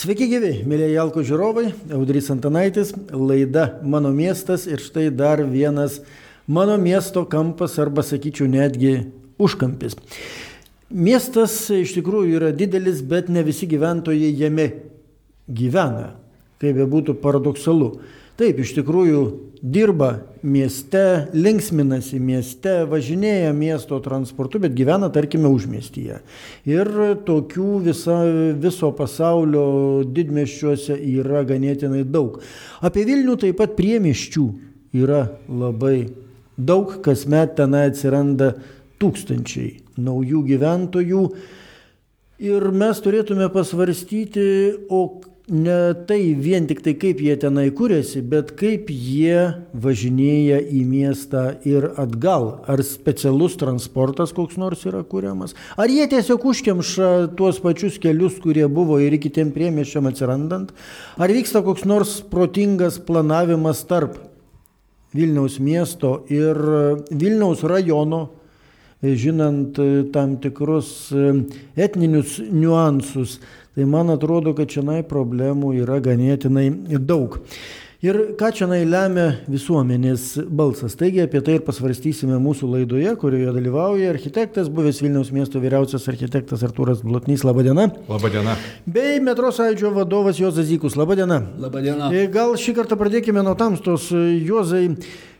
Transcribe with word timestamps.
Sveiki 0.00 0.30
gyvi, 0.30 0.62
mėlyje 0.64 0.94
Jalko 0.94 1.20
žiūrovai, 1.28 1.66
Audrys 1.92 2.30
Antanaitis, 2.32 2.94
laida 3.12 3.66
Mano 3.84 4.08
miestas 4.16 4.62
ir 4.64 4.80
štai 4.80 5.10
dar 5.12 5.42
vienas 5.44 5.98
mano 6.48 6.78
miesto 6.80 7.26
kampas 7.28 7.74
arba 7.82 8.00
sakyčiau 8.00 8.48
netgi 8.48 8.94
užkampis. 9.36 9.98
Miestas 10.88 11.52
iš 11.76 11.92
tikrųjų 11.98 12.38
yra 12.38 12.48
didelis, 12.56 13.02
bet 13.04 13.28
ne 13.28 13.44
visi 13.44 13.68
gyventojai 13.68 14.32
jame 14.40 14.70
gyvena, 15.44 16.14
kaip 16.64 16.80
be 16.80 16.88
būtų 16.88 17.18
paradoksalu. 17.20 17.90
Taip, 18.40 18.56
iš 18.62 18.70
tikrųjų 18.72 19.22
dirba 19.60 20.22
mieste, 20.40 21.28
linksminasi 21.36 22.16
mieste, 22.24 22.86
važinėja 22.88 23.50
miesto 23.52 23.98
transportu, 24.00 24.62
bet 24.62 24.72
gyvena, 24.78 25.10
tarkime, 25.12 25.50
užmiestyje. 25.52 26.22
Ir 26.64 26.88
tokių 27.26 27.82
visa, 27.84 28.16
viso 28.56 28.88
pasaulio 28.96 29.66
didmeščiuose 30.08 30.96
yra 31.18 31.44
ganėtinai 31.44 32.06
daug. 32.08 32.40
Apie 32.80 33.04
Vilnių 33.04 33.36
taip 33.44 33.60
pat 33.60 33.76
priemiščių 33.76 34.46
yra 34.96 35.26
labai 35.44 36.08
daug, 36.56 36.96
kasmet 37.04 37.58
tenai 37.60 37.90
atsiranda 37.90 38.54
tūkstančiai 39.04 40.00
naujų 40.00 40.46
gyventojų. 40.48 41.26
Ir 42.40 42.70
mes 42.72 43.04
turėtume 43.04 43.52
pasvarstyti, 43.52 44.48
o 44.88 45.20
ne 45.50 45.94
tai 46.06 46.34
vien 46.38 46.66
tik 46.70 46.80
tai 46.84 46.94
kaip 46.94 47.18
jie 47.20 47.34
tenai 47.42 47.66
kūrėsi, 47.74 48.22
bet 48.22 48.52
kaip 48.58 48.88
jie 48.94 49.66
važinėja 49.74 50.60
į 50.62 50.84
miestą 50.86 51.44
ir 51.66 51.88
atgal. 51.98 52.62
Ar 52.70 52.82
specialus 52.86 53.58
transportas 53.58 54.34
koks 54.36 54.58
nors 54.60 54.86
yra 54.86 55.02
kūriamas, 55.02 55.56
ar 55.74 55.90
jie 55.90 56.06
tiesiog 56.10 56.46
užkemša 56.52 57.10
tuos 57.38 57.60
pačius 57.62 57.98
kelius, 58.02 58.38
kurie 58.42 58.68
buvo 58.70 59.00
ir 59.02 59.18
iki 59.18 59.32
tiem 59.34 59.50
priemieščiam 59.54 60.06
atsirandant, 60.10 60.70
ar 61.18 61.34
vyksta 61.34 61.64
koks 61.66 61.86
nors 61.88 62.20
protingas 62.30 63.02
planavimas 63.02 63.82
tarp 63.90 64.20
Vilniaus 65.10 65.58
miesto 65.58 66.20
ir 66.30 66.54
Vilniaus 67.10 67.64
rajono 67.66 68.28
žinant 69.00 69.78
tam 70.12 70.36
tikrus 70.42 71.08
etninius 71.76 72.36
niuansus, 72.52 73.38
tai 73.76 73.86
man 73.86 74.10
atrodo, 74.10 74.54
kad 74.56 74.70
čia 74.72 75.02
problemų 75.08 75.74
yra 75.82 76.00
ganėtinai 76.04 76.70
daug. 76.98 77.40
Ir 78.00 78.16
ką 78.40 78.48
čia 78.56 78.64
lemia 78.64 79.26
visuomenės 79.44 80.46
balsas. 80.48 80.94
Taigi 80.96 81.20
apie 81.20 81.42
tai 81.44 81.58
ir 81.58 81.64
pasvarstysime 81.66 82.38
mūsų 82.40 82.70
laidoje, 82.72 83.10
kurioje 83.20 83.52
dalyvauja 83.52 84.08
architektas, 84.14 84.70
buvęs 84.72 85.02
Vilniaus 85.04 85.28
miesto 85.36 85.60
vyriausias 85.60 86.08
architektas 86.08 86.64
Artūras 86.64 87.02
Blotnys. 87.04 87.44
Labadiena. 87.44 87.90
Labadiena. 88.08 88.56
Bei 88.88 89.20
metro 89.20 89.52
sąjūdžio 89.52 89.92
vadovas 89.98 90.40
Jozas 90.40 90.70
Zykus. 90.70 90.96
Labadiena. 90.96 91.42
Labadiena. 91.60 92.08
Gal 92.32 92.56
šį 92.56 92.78
kartą 92.80 92.96
pradėkime 92.96 93.44
nuo 93.44 93.52
tamstos. 93.60 94.08
Jozai, 94.48 94.86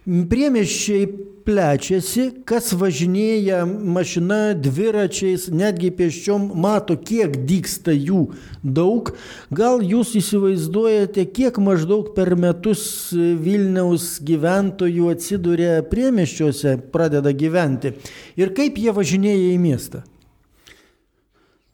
priemiščiai 0.05 1.09
plečiasi, 1.47 2.27
kas 2.49 2.71
važinėja 2.77 3.63
mašina, 3.67 4.53
dviračiais, 4.59 5.49
netgi 5.55 5.91
pėsčiom, 5.97 6.51
mato, 6.61 6.97
kiek 6.97 7.35
dyksta 7.49 7.95
jų 7.97 8.27
daug. 8.63 9.13
Gal 9.55 9.85
jūs 9.87 10.15
įsivaizduojate, 10.21 11.27
kiek 11.35 11.59
maždaug 11.63 12.13
per 12.17 12.35
metus 12.39 12.85
Vilniaus 13.17 14.19
gyventojų 14.27 15.11
atsiduria 15.15 15.81
priemiščiuose, 15.91 16.79
pradeda 16.95 17.35
gyventi 17.35 17.97
ir 18.41 18.55
kaip 18.57 18.81
jie 18.81 18.95
važinėja 18.97 19.53
į 19.55 19.61
miestą? 19.61 20.05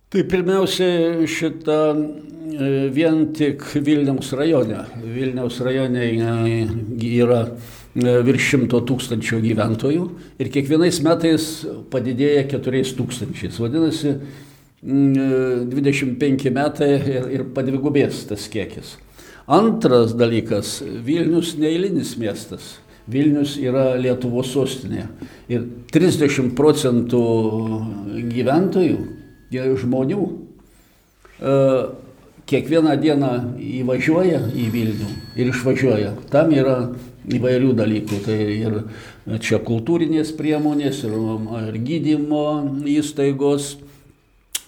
Tai 0.06 0.22
pirmiausia, 0.30 0.86
šitą 1.26 1.80
e, 1.90 2.68
vien 2.94 3.24
tik 3.34 3.64
Vilniaus 3.74 4.30
rajone. 4.38 4.84
Vilniaus 5.02 5.58
rajone 5.66 6.04
e, 6.06 6.60
yra 7.18 7.40
virš 7.96 8.50
šimto 8.52 8.82
tūkstančių 8.84 9.40
gyventojų 9.44 10.06
ir 10.42 10.50
kiekvienais 10.52 11.00
metais 11.04 11.46
padidėja 11.92 12.44
keturiais 12.50 12.92
tūkstančiais. 12.96 13.56
Vadinasi, 13.62 14.16
25 14.82 16.46
e, 16.46 16.52
metai 16.52 16.90
ir, 16.98 17.28
ir 17.32 17.44
padvigubės 17.56 18.26
tas 18.28 18.46
kiekis. 18.52 18.96
Antras 19.46 20.12
dalykas- 20.18 20.80
Vilnius 21.06 21.54
neįlinis 21.56 22.16
miestas. 22.20 22.76
Vilnius 23.06 23.54
yra 23.62 23.94
Lietuvos 23.94 24.50
sostinė. 24.50 25.06
Ir 25.48 25.62
30 25.94 26.50
procentų 26.58 27.22
gyventojų, 28.34 28.98
žmonių, 29.54 30.24
e, 31.40 31.54
kiekvieną 32.46 32.96
dieną 33.00 33.32
įvažiuoja 33.56 34.40
į 34.50 34.66
Vilnių 34.74 35.10
ir 35.38 35.52
išvažiuoja. 35.54 36.12
Tam 36.30 36.50
yra 36.50 36.90
įvairių 37.34 37.72
dalykų. 37.76 38.20
Tai 38.26 38.36
ir 38.38 38.78
čia 39.42 39.60
kultūrinės 39.62 40.32
priemonės, 40.38 41.02
ir, 41.06 41.16
ir 41.66 41.78
gydymo 41.86 42.46
įstaigos, 42.90 43.76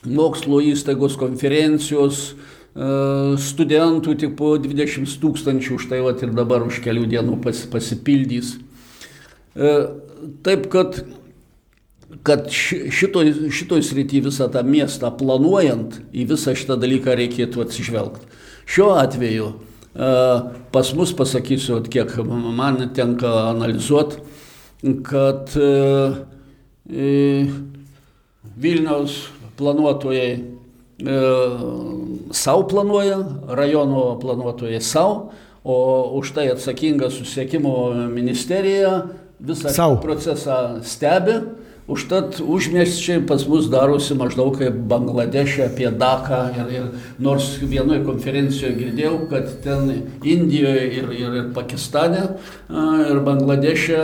mokslo 0.09 0.61
įstaigos, 0.65 1.19
konferencijos, 1.21 2.23
e, 2.33 3.37
studentų 3.43 4.17
tik 4.25 4.35
po 4.39 4.57
20 4.63 5.19
tūkstančių, 5.23 5.79
štai 5.85 6.03
vat 6.07 6.25
ir 6.27 6.35
dabar 6.37 6.67
už 6.67 6.83
kelių 6.85 7.07
dienų 7.15 7.39
pas, 7.45 7.63
pasipildys. 7.71 8.57
E, 9.55 9.77
taip 10.47 10.67
kad, 10.73 11.01
kad 12.27 12.51
šitoj, 12.51 13.51
šitoj 13.55 13.87
srity 13.87 14.23
visą 14.27 14.51
tą 14.53 14.65
miestą 14.67 15.13
planuojant, 15.19 16.01
į 16.15 16.29
visą 16.35 16.55
šitą 16.59 16.79
dalyką 16.81 17.17
reikėtų 17.19 17.67
atsižvelgti. 17.67 18.37
Šiuo 18.69 18.93
atveju 19.01 19.55
Pas 20.73 20.95
mus 20.95 21.13
pasakysiu, 21.17 21.81
kiek 21.91 22.17
man 22.25 22.89
tenka 22.95 23.51
analizuoti, 23.51 24.17
kad 25.03 25.51
Vilniaus 28.59 29.17
planuotojai 29.59 30.31
savo 32.31 32.67
planuoja, 32.69 33.19
rajono 33.49 34.19
planuotojai 34.21 34.81
savo, 34.81 35.31
o 35.65 36.19
už 36.19 36.33
tai 36.33 36.49
atsakinga 36.51 37.11
susiekimo 37.11 37.95
ministerija 38.09 39.03
visą 39.41 39.97
procesą 40.03 40.83
stebi 40.83 41.41
Užtat 41.89 42.43
užmiesčiai 42.45 43.23
pas 43.25 43.47
mus 43.49 43.71
darosi 43.73 44.13
maždaug 44.13 44.59
kaip 44.61 44.75
Bangladešė 44.91 45.63
apie 45.71 45.89
Daką 45.89 46.41
ir, 46.53 46.73
ir 46.77 46.89
nors 47.25 47.47
vienoje 47.63 48.03
konferencijoje 48.05 48.75
girdėjau, 48.77 49.15
kad 49.31 49.55
ten 49.65 49.89
Indijoje 50.21 50.83
ir, 50.99 51.09
ir, 51.17 51.39
ir 51.41 51.47
Pakistane 51.57 52.27
ir 52.69 53.23
Bangladešė 53.25 54.03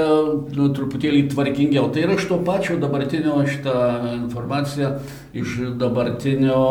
nu, 0.57 0.71
truputėlį 0.73 1.27
tvarkingiau. 1.35 1.91
Tai 1.93 2.07
yra 2.07 2.17
iš 2.17 2.25
to 2.31 2.41
pačio 2.47 2.79
dabartinio 2.81 3.37
šitą 3.53 3.77
informaciją 4.23 4.95
iš 5.35 5.59
dabartinio 5.77 6.65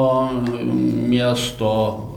miesto 1.13 1.69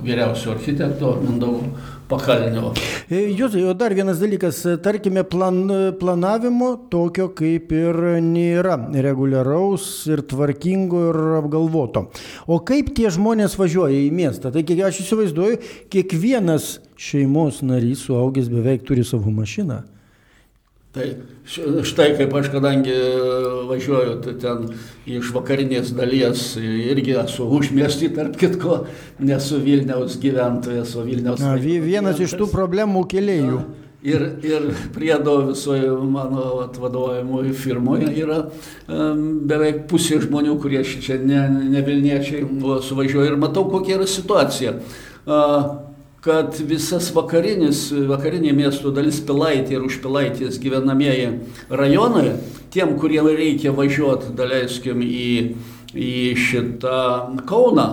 vyriausio 0.07 0.55
architekto 0.57 1.19
Mindaugo 1.21 1.75
pakalnio. 2.11 2.73
E, 3.11 3.23
Jūsų, 3.37 3.65
o 3.71 3.75
dar 3.79 3.95
vienas 3.97 4.21
dalykas, 4.23 4.63
tarkime, 4.85 5.25
plan, 5.29 5.59
planavimo 6.01 6.73
tokio 6.93 7.29
kaip 7.37 7.73
ir 7.77 7.99
nėra, 8.25 8.79
reguliaraus 9.07 9.89
ir 10.11 10.23
tvarkingo 10.29 11.03
ir 11.11 11.21
apgalvoto. 11.41 12.07
O 12.47 12.61
kaip 12.67 12.93
tie 12.97 13.11
žmonės 13.13 13.59
važiuoja 13.61 13.99
į 14.07 14.13
miestą? 14.15 14.53
Tai 14.55 14.65
kiek 14.67 14.85
aš 14.87 15.03
įsivaizduoju, 15.07 15.61
kiekvienas 15.93 16.77
šeimos 16.97 17.63
narys 17.67 18.07
suaugęs 18.07 18.51
beveik 18.53 18.87
turi 18.87 19.05
savo 19.07 19.33
mašiną. 19.35 19.83
Tai 20.97 21.11
štai 21.85 22.13
kaip 22.17 22.33
aš, 22.39 22.47
kadangi 22.55 22.95
važiuoju 23.69 24.15
tai 24.25 24.33
ten 24.41 24.63
iš 25.19 25.29
vakarinės 25.35 25.91
dalies, 25.97 26.45
irgi 26.57 27.19
esu 27.21 27.45
užmiestį, 27.59 28.09
tarp 28.17 28.39
kitko, 28.41 28.79
nesu 29.21 29.61
Vilniaus 29.61 30.17
gyventojas, 30.23 30.95
o 30.97 31.05
Vilniaus. 31.05 31.43
Na, 31.45 31.59
vienas 31.61 32.23
iš 32.25 32.39
tų 32.41 32.49
problemų 32.53 33.05
keliaių. 33.13 33.61
Ir, 34.07 34.23
ir 34.47 34.69
priedo 34.95 35.35
visoje 35.49 35.89
mano 35.91 36.63
vadovavimuoju 36.79 37.55
firmoje 37.59 38.13
yra 38.15 38.37
um, 38.47 39.23
beveik 39.51 39.85
pusė 39.91 40.21
žmonių, 40.23 40.55
kurie 40.63 40.85
čia 40.87 41.19
ne, 41.21 41.43
ne 41.75 41.83
Vilniečiai, 41.85 42.45
suvažiuoja 42.87 43.33
ir 43.33 43.41
matau, 43.41 43.67
kokia 43.73 43.99
yra 43.99 44.07
situacija. 44.09 44.77
Uh, 45.27 45.86
kad 46.27 46.57
visas 46.67 47.13
vakarinis, 47.15 47.87
vakarinė 48.11 48.53
miesto 48.57 48.91
dalis 48.95 49.21
Pilaitė 49.27 49.77
ir 49.77 49.87
už 49.87 50.01
Pilaitės 50.03 50.59
gyvenamieji 50.63 51.31
rajonai, 51.71 52.35
tiem, 52.75 52.97
kurie 52.99 53.23
reikia 53.23 53.75
važiuoti, 53.77 54.35
daleiskim, 54.37 55.05
į, 55.07 55.55
į 55.95 56.17
šitą 56.41 57.05
Kauną, 57.47 57.87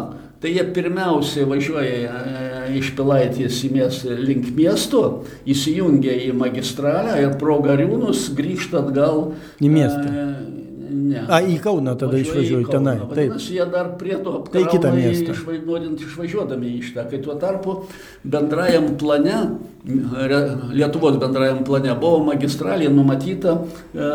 tai 0.44 0.56
jie 0.58 0.66
pirmiausiai 0.76 1.46
važiuoja 1.48 1.94
e, 1.94 2.74
iš 2.80 2.92
Pilaitės 2.98 3.62
į 3.68 3.72
miestą, 3.78 4.18
link 4.18 4.50
miesto, 4.58 5.04
įsijungia 5.46 6.18
į 6.26 6.34
magistralę 6.36 7.20
ir 7.22 7.38
pro 7.40 7.62
Gariūnus 7.64 8.32
grįžta 8.36 8.82
atgal 8.82 9.30
į 9.62 9.72
miestą. 9.78 10.10
E, 10.10 10.63
Ne. 11.04 11.24
A, 11.28 11.42
į 11.44 11.58
Kauną 11.64 11.96
tada 12.00 12.20
išvažiuoju 12.22 12.70
tenai. 12.72 12.96
Taip. 13.02 13.34
Vadinasi, 13.34 13.58
jie 13.58 13.68
dar 13.74 13.94
prie 14.00 14.18
to 14.24 14.38
Tai 14.54 14.64
kitą 14.72 14.94
miestą. 14.96 15.36
Išva, 15.36 15.58
norint 15.68 16.04
išvažiuodami 16.06 16.74
į 16.78 16.82
šitą, 16.88 17.06
kai 17.12 17.20
tuo 17.24 17.36
tarpu 17.42 17.78
bendrajam 18.24 18.94
plane, 19.00 19.40
Lietuvos 19.84 21.18
bendrajam 21.20 21.64
plane 21.68 21.92
buvo 22.00 22.22
magistralė 22.30 22.88
numatyta 22.94 23.58
e, 23.60 24.12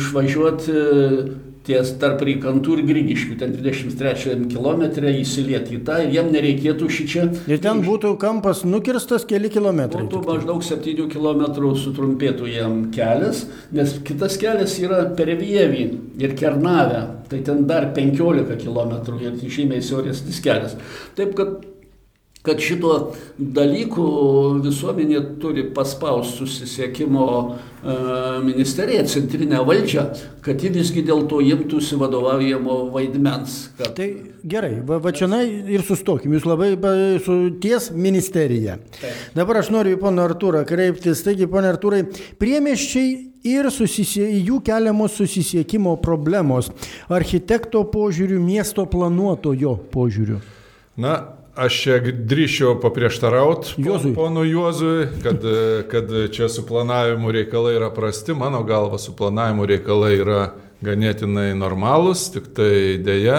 išvažiuoti 0.00 0.80
ties 1.66 1.92
tarp 2.00 2.22
Rykantų 2.26 2.78
ir 2.78 2.82
Grigiškių, 2.88 3.36
ten 3.40 3.54
23 3.56 4.46
km 4.52 4.84
įsilieti 5.10 5.76
į 5.78 5.82
tą 5.86 5.98
ir 6.04 6.14
jiem 6.14 6.30
nereikėtų 6.34 6.90
šičia. 6.98 7.26
Ir 7.50 7.60
ten 7.64 7.82
būtų 7.84 8.14
kampas 8.22 8.62
nukirstas 8.68 9.26
keli 9.28 9.50
kilometrai. 9.52 10.06
Būtų 10.06 10.22
tai. 10.22 10.32
maždaug 10.32 10.64
7 10.66 11.08
km 11.12 11.44
sutrumpėtų 11.82 12.50
jam 12.52 12.82
kelias, 12.94 13.46
nes 13.74 13.96
kitas 14.06 14.38
kelias 14.40 14.78
yra 14.82 15.04
per 15.18 15.34
Vievį 15.36 15.86
ir 16.22 16.36
Kernavę, 16.38 17.02
tai 17.30 17.42
ten 17.46 17.66
dar 17.68 17.90
15 17.96 18.60
km 18.62 19.16
ir 19.20 19.40
žymiai 19.50 19.82
siauresnis 19.84 20.42
kelias. 20.44 20.78
Taip 21.18 21.34
kad 21.38 21.58
kad 22.46 22.62
šito 22.62 22.92
dalykų 23.36 24.06
visuomenė 24.64 25.22
turi 25.42 25.66
paspausti 25.74 26.38
susisiekimo 26.40 27.26
e, 27.42 27.96
ministeriją, 28.46 29.04
centrinę 29.10 29.60
valdžią, 29.66 30.06
kad 30.44 30.62
ji 30.62 30.70
visgi 30.76 31.04
dėl 31.06 31.26
to 31.30 31.42
imtųsi 31.44 31.98
vadovaujamo 32.00 32.78
vaidmens. 32.94 33.58
Kad 33.78 33.96
Tai 33.98 34.08
gerai, 34.46 34.80
va, 34.86 35.00
va 35.02 35.12
čia 35.16 35.28
ir 35.44 35.84
sustokim, 35.86 36.34
jūs 36.36 36.46
labai 36.48 36.74
ba, 36.80 36.92
su 37.22 37.38
ties 37.62 37.90
ministerija. 37.94 38.78
Taip. 39.00 39.22
Dabar 39.36 39.62
aš 39.62 39.72
noriu 39.74 39.96
į 39.96 40.02
poną 40.02 40.26
Artūrą 40.30 40.62
kreiptis. 40.68 41.24
Taigi, 41.26 41.48
poną 41.50 41.74
Artūrai, 41.74 42.04
priemiščiai 42.40 43.14
ir 43.46 43.70
susisie, 43.74 44.26
jų 44.40 44.60
keliamos 44.66 45.16
susisiekimo 45.18 45.96
problemos, 46.02 46.70
architekto 47.12 47.84
požiūrių, 47.92 48.40
miesto 48.42 48.86
planuotojo 48.90 49.76
požiūrių. 49.92 50.40
Na, 51.02 51.35
aš 51.56 51.78
čia 51.82 51.96
drįšiau 52.00 52.76
paprieštarauti 52.82 53.80
Juozui. 53.80 54.12
ponu 54.14 54.44
Juozui, 54.44 55.06
kad, 55.22 55.44
kad 55.90 56.12
čia 56.32 56.48
su 56.52 56.66
planavimu 56.66 57.32
reikalai 57.32 57.76
yra 57.78 57.90
prasti. 57.90 58.34
Mano 58.34 58.62
galva, 58.62 58.98
su 58.98 59.16
planavimu 59.16 59.66
reikalai 59.66 60.12
yra 60.20 60.42
ganėtinai 60.84 61.54
normalūs, 61.56 62.26
tik 62.34 62.50
tai 62.56 62.98
dėja, 63.00 63.38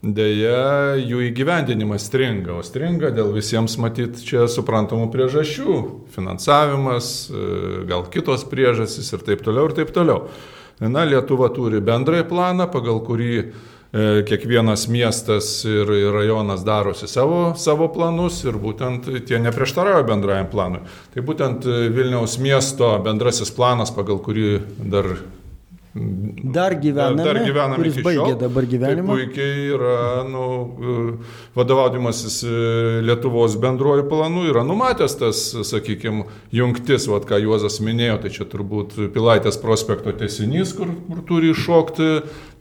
dėja 0.00 0.94
jų 1.02 1.24
įgyvendinimas 1.30 2.06
stringa. 2.06 2.60
O 2.60 2.64
stringa 2.66 3.10
dėl 3.14 3.34
visiems 3.34 3.74
matyt 3.82 4.22
čia 4.24 4.46
suprantamų 4.50 5.10
priežasčių. 5.12 5.80
Finansavimas, 6.14 7.10
e, 7.28 7.82
gal 7.90 8.06
kitos 8.12 8.46
priežastys 8.48 9.10
ir 9.16 9.26
taip 9.26 9.44
toliau 9.46 9.68
ir 9.68 9.76
taip 9.80 9.92
toliau. 9.96 10.30
Na, 10.80 11.04
Lietuva 11.04 11.50
turi 11.52 11.82
bendrąjį 11.84 12.24
planą, 12.30 12.64
pagal 12.72 13.02
kurį 13.04 13.50
kiekvienas 13.92 14.86
miestas 14.88 15.64
ir 15.66 15.88
ir 15.96 16.12
rajonas 16.14 16.62
darosi 16.64 17.08
savo, 17.10 17.54
savo 17.58 17.88
planus 17.90 18.38
ir 18.44 18.54
būtent 18.62 19.08
tie 19.26 19.40
neprieštarauja 19.42 20.06
bendrajam 20.06 20.46
planui. 20.50 20.84
Tai 21.14 21.24
būtent 21.26 21.66
e, 21.66 21.88
Vilniaus 21.90 22.38
miesto 22.38 22.92
bendrasis 23.02 23.50
planas, 23.50 23.90
pagal 23.90 24.22
kurį 24.22 24.60
dar 24.92 25.10
Dar 25.94 26.72
gyvename, 26.78 27.24
dar 27.26 27.38
gyvename 27.42 27.80
kuris 27.80 27.96
baigė 28.06 28.36
dabar 28.38 28.66
gyvenimą. 28.70 29.10
Tai 29.10 29.24
puikiai 29.24 29.64
yra, 29.74 29.94
nu, 30.22 30.44
e, 30.70 30.98
vadovaudimasis 31.56 32.36
e, 32.46 32.52
Lietuvos 33.08 33.56
bendruoju 33.58 34.04
planu, 34.06 34.44
yra 34.52 34.62
numatęs 34.62 35.18
tas, 35.18 35.40
sakykime, 35.66 36.28
jungtis, 36.54 37.08
vad 37.10 37.26
ką 37.26 37.40
Juozas 37.42 37.80
minėjo, 37.82 38.20
tai 38.22 38.30
čia 38.36 38.46
turbūt 38.52 38.94
Pilaitės 39.16 39.58
prospekto 39.58 40.14
tesinys, 40.14 40.76
kur, 40.78 40.94
kur 41.08 41.24
turi 41.26 41.50
iššokti 41.56 42.10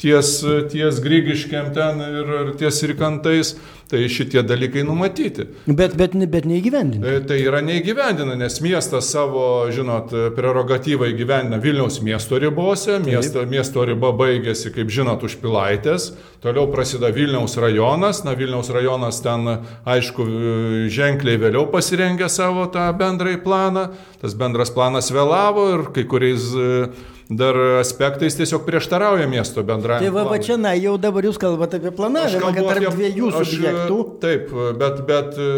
ties, 0.02 0.34
ties 0.74 1.02
Grygiškiam 1.06 1.70
ten 1.78 2.02
ir, 2.02 2.34
ir 2.40 2.52
ties 2.58 2.82
Rikantais, 2.90 3.54
tai 3.90 4.04
šitie 4.10 4.44
dalykai 4.46 4.84
numatyti. 4.86 5.48
Bet, 5.66 5.96
bet, 5.98 6.14
bet 6.30 6.46
neįgyvendinti. 6.46 7.02
E, 7.10 7.22
Tai 7.26 7.38
yra 7.42 7.62
neįgyvendina, 7.66 8.36
nes 8.38 8.60
miestas 8.62 9.10
savo, 9.10 9.44
žinot, 9.74 10.14
prerogatyvą 10.38 11.10
įgyvendina 11.10 11.58
Vilniaus 11.64 11.98
miesto 12.06 12.38
ribose, 12.42 13.00
miesto, 13.02 13.42
miesto 13.50 13.86
riba 13.90 14.14
baigėsi, 14.14 14.70
kaip 14.76 14.94
žinot, 14.94 15.26
už 15.26 15.40
Pilaitės, 15.42 16.12
toliau 16.44 16.70
prasideda 16.70 17.10
Vilniaus 17.16 17.58
rajonas, 17.58 18.22
na 18.28 18.38
Vilniaus 18.38 18.70
rajonas 18.74 19.24
ten, 19.26 19.56
aišku, 19.90 20.28
ženkliai 20.94 21.42
vėliau 21.42 21.66
pasirengė 21.74 22.30
savo 22.30 22.70
tą 22.74 22.86
bendrąjį 23.00 23.42
planą, 23.46 23.90
tas 24.22 24.38
bendras 24.38 24.70
planas 24.76 25.10
vėlavo 25.14 25.70
ir 25.74 25.88
kai 25.98 26.06
kuriais 26.10 26.52
dar 27.30 27.56
aspektais 27.78 28.34
tiesiog 28.34 28.64
prieštarauja 28.66 29.28
miesto 29.30 29.62
bendrajam 29.64 30.02
Tai 30.02 30.14
va, 30.16 30.24
va 30.32 30.40
čia, 30.42 30.56
na, 30.58 30.72
jau 30.74 30.96
dabar 31.02 31.28
jūs 31.28 31.38
kalbate 31.42 31.78
apie 31.78 31.92
planavimą, 31.94 32.50
kad 32.56 32.70
tarp 32.72 32.96
dviejų 32.96 33.30
subjektų. 33.36 33.98
Taip, 34.24 34.50
bet, 34.80 35.04
bet 35.06 35.38
e, 35.38 35.50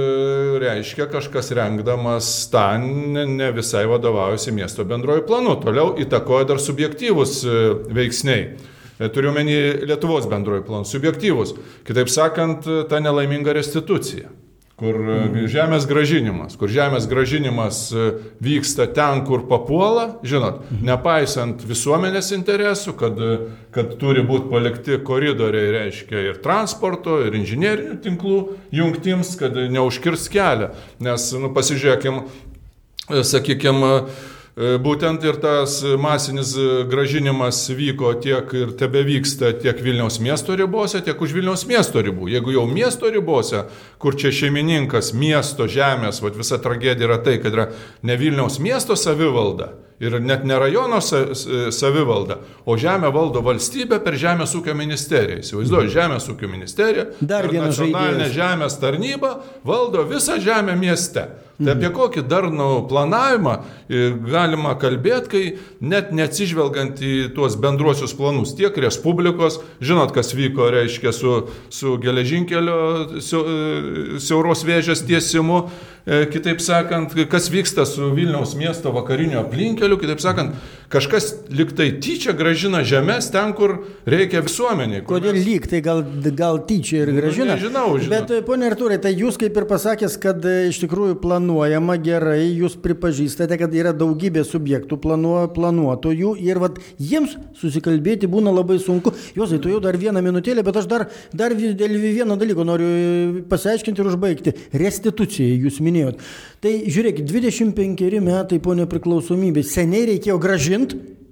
reiškia, 0.63 1.07
kažkas 1.13 1.53
rengdamas 1.55 2.27
tą 2.51 2.65
ne, 2.83 3.23
ne 3.23 3.47
visai 3.55 3.85
vadovaujasi 3.87 4.51
miesto 4.55 4.83
bendroju 4.87 5.23
planu. 5.29 5.55
Toliau 5.63 5.95
įtakoja 6.03 6.49
dar 6.51 6.59
subjektyvus 6.59 7.39
e, 7.47 7.57
veiksniai. 7.95 8.43
E, 8.99 9.09
Turiu 9.15 9.31
menį 9.35 9.87
Lietuvos 9.87 10.27
bendroju 10.31 10.67
planu. 10.67 10.91
Subjektyvus. 10.91 11.55
Kitaip 11.87 12.11
sakant, 12.11 12.67
ta 12.91 12.99
nelaiminga 12.99 13.55
restitucija. 13.55 14.27
Kur 14.81 14.97
mm. 14.97 15.43
žemės 15.51 15.83
gražinimas, 15.85 16.55
kur 16.57 16.71
žemės 16.73 17.05
gražinimas 17.05 17.83
e, 17.93 18.05
vyksta 18.41 18.87
ten, 18.89 19.19
kur 19.27 19.43
papuola, 19.45 20.07
žinot, 20.25 20.63
nepaisant 20.81 21.61
visuomenės 21.69 22.31
interesų, 22.33 22.95
kad, 22.97 23.21
e, 23.21 23.35
kad 23.75 23.93
turi 24.01 24.23
būti 24.25 24.49
palikti 24.49 24.97
koridoriai, 25.05 25.69
reiškia, 25.75 26.23
ir 26.31 26.41
transporto, 26.41 27.19
ir 27.21 27.37
inžinierinių 27.37 27.99
tinklų 28.01 28.39
jungtims, 28.73 29.35
kad 29.37 29.53
neužkirs 29.53 30.25
kelią. 30.33 30.71
Nes, 31.05 31.29
nu, 31.37 31.53
pasižiūrėkim, 31.53 32.23
sakykime, 33.21 33.93
Būtent 34.55 35.23
ir 35.23 35.37
tas 35.39 35.77
masinis 35.95 36.51
gražinimas 36.91 37.61
vyko 37.71 38.11
tiek 38.19 38.51
ir 38.51 38.73
tebe 38.75 38.99
vyksta 39.07 39.53
tiek 39.55 39.79
Vilniaus 39.79 40.19
miesto 40.19 40.57
ribose, 40.59 40.99
tiek 40.99 41.15
už 41.15 41.31
Vilniaus 41.37 41.63
miesto 41.69 42.03
ribų. 42.03 42.27
Jeigu 42.33 42.57
jau 42.57 42.65
miesto 42.67 43.07
ribose, 43.07 43.63
kur 43.97 44.17
čia 44.19 44.33
šeimininkas 44.35 45.13
miesto 45.15 45.69
žemės, 45.71 46.19
vat 46.19 46.35
visa 46.35 46.59
tragedija 46.59 47.07
yra 47.07 47.21
tai, 47.23 47.37
kad 47.39 47.55
yra 47.55 47.69
ne 48.03 48.19
Vilniaus 48.19 48.59
miesto 48.59 48.99
savivalda 48.99 49.71
ir 50.01 50.17
net 50.21 50.45
ne 50.49 50.57
rajono 50.59 50.99
savivalda, 51.01 52.39
o 52.65 52.77
žemę 52.77 53.11
valdo 53.13 53.43
valstybė 53.45 54.01
per 54.03 54.17
Žemės 54.21 54.55
ūkio 54.57 54.75
ministeriją. 54.77 55.41
Įsivaizduoju, 55.45 55.93
Žemės 55.93 56.27
ūkio 56.33 56.49
ministerija 56.51 57.07
Dar 57.19 57.45
per 57.45 57.53
vienas 57.53 57.77
nacionalinę 57.77 58.27
žaidėjas. 58.27 58.35
žemės 58.35 58.79
tarnyba 58.81 59.31
valdo 59.67 60.03
visą 60.09 60.39
žemę 60.41 60.75
mieste. 60.79 61.29
Tai 61.61 61.75
apie 61.75 61.91
kokį 61.93 62.23
darnų 62.29 62.67
planavimą 62.89 63.53
e, 63.61 64.07
galima 64.25 64.73
kalbėti, 64.81 65.29
kai 65.29 65.43
net 65.85 66.09
neatsižvelgiant 66.15 67.01
į 67.05 67.13
tuos 67.35 67.57
bendruosius 67.61 68.15
planus, 68.17 68.55
tiek 68.57 68.77
Respublikos, 68.81 69.59
žinot, 69.83 70.13
kas 70.15 70.33
vyko, 70.37 70.71
reiškia, 70.73 71.13
su, 71.13 71.35
su 71.73 71.97
geležinkelio 72.01 72.79
e, 73.13 73.21
siauros 74.23 74.65
vėžės 74.65 75.05
tiesimu, 75.05 75.61
e, 76.05 76.23
kitaip 76.33 76.63
sakant, 76.65 77.13
kas 77.29 77.51
vyksta 77.53 77.85
su 77.89 78.09
Vilniaus 78.15 78.55
miesto 78.57 78.93
vakariniu 78.95 79.43
aplinkeliu, 79.43 79.90
kitaip 79.97 80.19
sakant, 80.23 80.55
kažkas 80.91 81.29
liktai 81.49 81.87
tyčia 82.03 82.33
gražina 82.37 82.81
žemės 82.87 83.29
ten, 83.31 83.53
kur 83.55 83.77
reikia 84.05 84.41
visuomeniai. 84.43 85.01
Kodėl 85.07 85.33
mes- 85.37 85.45
lyg, 85.47 85.67
tai 85.71 85.79
gal, 85.81 86.03
gal 86.35 86.59
tyčia 86.67 87.05
ir 87.05 87.11
gražina. 87.15 87.55
nežinau, 87.55 87.95
žinot. 87.97 88.09
Bet, 88.09 88.31
e, 88.31 88.41
ponė 88.43 88.67
Artūrai, 88.71 88.99
tai 89.01 89.13
jūs 89.15 89.37
kaip 89.39 89.55
ir 89.57 89.65
pasakęs, 89.69 90.17
kad 90.19 90.43
e, 90.45 90.67
iš 90.69 90.81
tikrųjų 90.83 91.15
planuojama 91.23 91.95
gerai, 92.03 92.51
jūs 92.59 92.75
pripažįstate, 92.83 93.57
kad 93.57 93.71
yra 93.73 93.93
daugybė 93.95 94.43
subjektų 94.43 94.99
planuo, 95.01 95.47
planuotojų 95.55 96.35
ir 96.43 96.59
vat, 96.59 96.77
jiems 96.99 97.37
susikalbėti 97.61 98.27
būna 98.27 98.51
labai 98.53 98.77
sunku. 98.79 99.13
Juozai, 99.35 99.61
tu 99.63 99.69
jau 99.71 99.79
dar 99.79 99.95
vieną 99.97 100.21
minutėlę, 100.21 100.63
bet 100.63 100.75
aš 100.81 100.85
dar, 100.91 101.07
dar 101.33 101.55
dėl 101.55 101.95
vieno 102.01 102.35
dalyko 102.35 102.65
noriu 102.67 102.89
e, 102.91 103.41
pasiaiškinti 103.47 104.01
ir 104.03 104.11
užbaigti. 104.11 104.55
Restitucija, 104.73 105.55
jūs 105.63 105.79
minėjot. 105.79 106.19
Tai 106.61 106.71
žiūrėk, 106.91 107.23
25 107.25 108.19
metai 108.21 108.59
po 108.61 108.75
nepriklausomybės 108.77 109.71
seniai 109.73 110.05
reikėjo 110.11 110.35
gražinti 110.41 110.80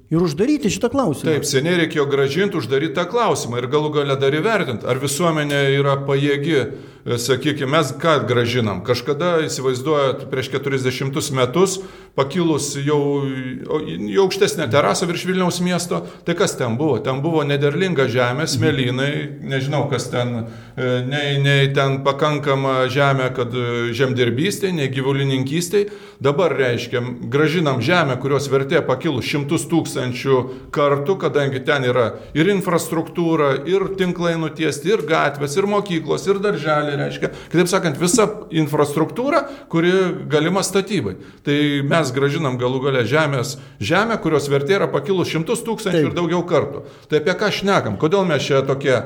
ir 0.10 0.26
uždaryti 0.26 0.72
šitą 0.74 0.90
klausimą. 0.94 1.30
Taip, 1.30 1.46
seniai 1.48 1.78
reikėjo 1.84 2.08
gražinti, 2.10 2.58
uždaryti 2.60 2.96
tą 2.98 3.06
klausimą 3.10 3.62
ir 3.62 3.70
galų 3.72 3.94
galę 4.00 4.18
dar 4.22 4.36
įvertinti, 4.36 4.88
ar 4.90 5.02
visuomenė 5.02 5.62
yra 5.78 6.00
pajėgi 6.08 6.64
sakykime, 7.18 7.72
mes 7.72 7.94
ką 7.98 8.20
gražinam. 8.30 8.84
Kažkada, 8.86 9.40
įsivaizduojat, 9.48 10.28
prieš 10.30 10.52
40 10.54 11.34
metus 11.34 11.80
pakilus 12.20 12.74
jau, 12.84 13.24
jau 14.10 14.26
aukštesnę 14.26 14.68
terasą 14.70 15.08
virš 15.10 15.24
Vilniaus 15.30 15.62
miesto, 15.64 16.02
tai 16.28 16.36
kas 16.36 16.58
ten 16.60 16.76
buvo? 16.78 17.00
Ten 17.02 17.22
buvo 17.24 17.46
nederlinga 17.48 18.10
žemė, 18.12 18.46
smėlynai, 18.50 19.14
nežinau 19.42 19.86
kas 19.90 20.10
ten, 20.12 20.50
e, 20.76 20.90
nei, 21.08 21.40
nei 21.42 21.70
ten 21.74 22.02
pakankama 22.06 22.90
žemė, 22.92 23.32
kad 23.38 23.56
žemdirbystė, 23.96 24.74
nei 24.76 24.92
gyvulininkystė. 24.92 25.86
Dabar 26.20 26.52
reiškia, 26.52 27.00
gražinam 27.32 27.80
žemę, 27.82 28.20
kurios 28.20 28.50
vertė 28.52 28.82
pakilus 28.84 29.30
šimtus 29.30 29.64
tūkstančių 29.72 30.40
kartų, 30.76 31.16
kadangi 31.22 31.64
ten 31.64 31.88
yra 31.88 32.10
ir 32.36 32.52
infrastruktūra, 32.52 33.54
ir 33.70 33.94
tinklai 34.00 34.36
nutiesti, 34.42 34.92
ir 34.92 35.06
gatvės, 35.08 35.56
ir 35.56 35.70
mokyklos, 35.72 36.28
ir 36.28 36.42
darželiai, 36.44 36.99
reiškia, 37.00 37.32
kitaip 37.52 37.72
sakant, 37.72 38.00
visa 38.02 38.28
infrastruktūra, 38.52 39.44
kuri 39.72 39.94
galima 40.32 40.64
statybai. 40.66 41.16
Tai 41.46 41.58
mes 41.90 42.14
gražinam 42.16 42.60
galų 42.62 42.84
galę 42.88 43.06
žemės, 43.10 43.58
žemę, 43.80 44.20
kurios 44.24 44.50
vertė 44.52 44.78
yra 44.80 44.90
pakilus 44.92 45.32
šimtus 45.32 45.64
tūkstančių 45.68 46.04
Taip. 46.04 46.12
ir 46.12 46.18
daugiau 46.18 46.44
kartų. 46.50 46.86
Tai 47.10 47.22
apie 47.24 47.36
ką 47.40 47.52
šnekam? 47.60 48.00
Kodėl 48.02 48.28
mes 48.30 48.46
čia 48.46 48.64
tokie 48.68 48.98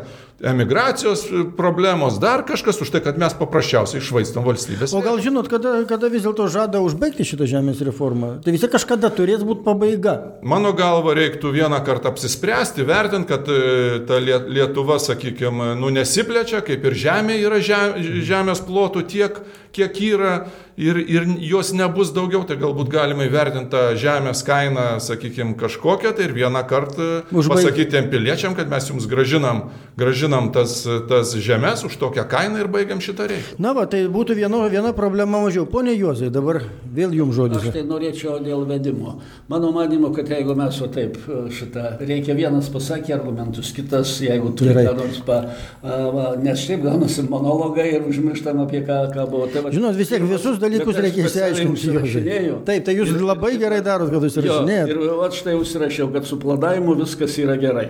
emigracijos 0.43 1.23
problemos, 1.57 2.19
dar 2.19 2.43
kažkas 2.45 2.81
už 2.83 2.91
tai, 2.91 3.01
kad 3.03 3.17
mes 3.19 3.31
paprasčiausiai 3.39 4.01
išvaistom 4.03 4.43
valstybės. 4.43 4.91
O 4.91 5.01
gal 5.03 5.19
žinot, 5.23 5.47
kada, 5.51 5.75
kada 5.87 6.09
vis 6.11 6.25
dėlto 6.25 6.49
žada 6.51 6.81
užbaigti 6.83 7.23
šitą 7.27 7.47
žemės 7.47 7.79
reformą? 7.87 8.35
Tai 8.43 8.53
vis 8.53 8.63
tiek 8.63 8.73
kažkada 8.73 9.11
turės 9.15 9.45
būti 9.47 9.63
pabaiga. 9.63 10.17
Mano 10.43 10.73
galva 10.75 11.15
reiktų 11.15 11.53
vieną 11.55 11.79
kartą 11.87 12.11
apsispręsti, 12.11 12.83
vertint, 12.87 13.27
kad 13.29 13.47
e, 13.47 14.03
ta 14.07 14.19
Lietuva, 14.19 14.99
sakykime, 14.99 15.73
nu 15.79 15.93
nesiplečia, 15.95 16.59
kaip 16.65 16.83
ir 16.91 16.99
žemė 17.05 17.39
yra 17.39 17.63
žemės 17.63 18.63
plotų 18.67 19.07
tiek, 19.07 19.39
kiek 19.73 20.03
yra 20.11 20.35
ir, 20.77 20.97
ir 20.97 21.27
jos 21.41 21.73
nebus 21.75 22.11
daugiau, 22.13 22.43
tai 22.47 22.57
galbūt 22.61 22.89
galima 22.91 23.27
įvertinti 23.27 23.71
tą 23.73 23.83
žemės 23.99 24.43
kainą, 24.45 24.85
sakykime, 25.03 25.55
kažkokią, 25.59 26.13
tai 26.17 26.27
ir 26.27 26.35
vieną 26.35 26.63
kartą 26.69 27.09
Užbaig... 27.31 27.63
pasakyti 27.63 27.91
tiem 27.93 28.09
piliečiam, 28.11 28.55
kad 28.57 28.69
mes 28.71 28.89
jums 28.89 29.07
gražinam, 29.09 29.67
gražinam 29.99 30.51
tas, 30.55 30.81
tas 31.09 31.33
žemės 31.37 31.85
už 31.87 31.97
tokią 32.01 32.25
kainą 32.29 32.63
ir 32.63 32.71
baigiam 32.73 33.01
šitą 33.03 33.29
reikalą. 33.29 33.59
Na, 33.61 33.73
va, 33.77 33.85
tai 33.89 34.05
būtų 34.11 34.37
viena, 34.37 34.63
viena 34.71 34.93
problema 34.97 35.43
mažiau. 35.43 35.67
Pone 35.69 35.93
Juozai, 35.93 36.31
dabar 36.33 36.63
vėl 36.93 37.13
jums 37.15 37.37
žodis. 37.37 37.69
Aš 37.69 37.77
tai 37.77 37.85
norėčiau 37.87 38.39
dėl 38.43 38.65
vedimo. 38.69 39.19
Mano 39.51 39.71
manimo, 39.75 40.13
kad 40.15 40.29
jeigu 40.29 40.55
mes 40.57 40.79
o 40.81 40.89
taip 40.91 41.19
šitą, 41.53 41.97
reikia 42.01 42.35
vienas 42.37 42.69
pasakė 42.73 43.17
argumentus, 43.17 43.71
kitas, 43.75 44.15
jeigu 44.23 44.53
turi 44.57 44.75
ką 44.79 44.95
nors 44.97 45.21
pa, 45.27 45.39
va, 45.83 46.33
nes 46.41 46.65
šiaip 46.65 46.83
gaunasi 46.87 47.25
monologai 47.29 47.89
ir 47.97 48.07
užmirštam 48.09 48.63
apie 48.65 48.83
ką, 48.87 48.99
ką 49.13 49.27
buvo. 49.29 49.49
Tai, 49.53 49.65
va, 49.67 49.73
Žinot, 49.73 49.97
vis 49.99 50.11
tiek 50.11 50.25
visus 50.27 50.59
dalykus 50.63 50.99
reikia 51.03 51.27
išsiaiškinti. 51.27 52.33
Taip, 52.67 52.87
tai 52.87 52.97
jūs 52.97 53.13
ir, 53.13 53.23
labai 53.27 53.55
gerai 53.61 53.83
darot, 53.85 54.11
kad 54.13 54.27
užsirašinėjate. 54.29 54.97
Ir 54.97 55.15
va 55.21 55.31
štai 55.33 55.55
užsirašiau, 55.59 56.11
kad 56.15 56.27
su 56.29 56.39
planavimu 56.41 56.97
viskas 57.03 57.37
yra 57.43 57.59
gerai. 57.61 57.89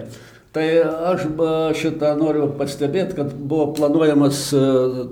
Tai 0.54 0.66
aš 1.10 1.24
šitą 1.80 2.12
noriu 2.20 2.46
pastebėti, 2.60 3.16
kad 3.18 3.32
buvo 3.34 3.72
planuojamas 3.74 4.42
e, 4.54 4.60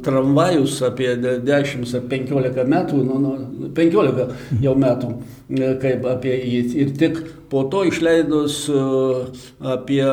tramvajus 0.05 0.75
apie 0.85 1.15
10 1.17 1.95
ar 1.97 2.03
15 2.11 2.67
metų, 2.69 2.99
nu, 3.07 3.17
nu, 3.23 3.71
15 3.73 4.61
jau 4.61 4.75
metų, 4.77 5.09
e, 5.49 5.71
kaip 5.81 6.05
apie 6.11 6.35
jį. 6.37 6.59
Ir 6.83 6.93
tik 6.99 7.17
po 7.49 7.63
to 7.73 7.81
išleidus 7.89 8.67
e, 8.69 8.83
apie 9.73 10.03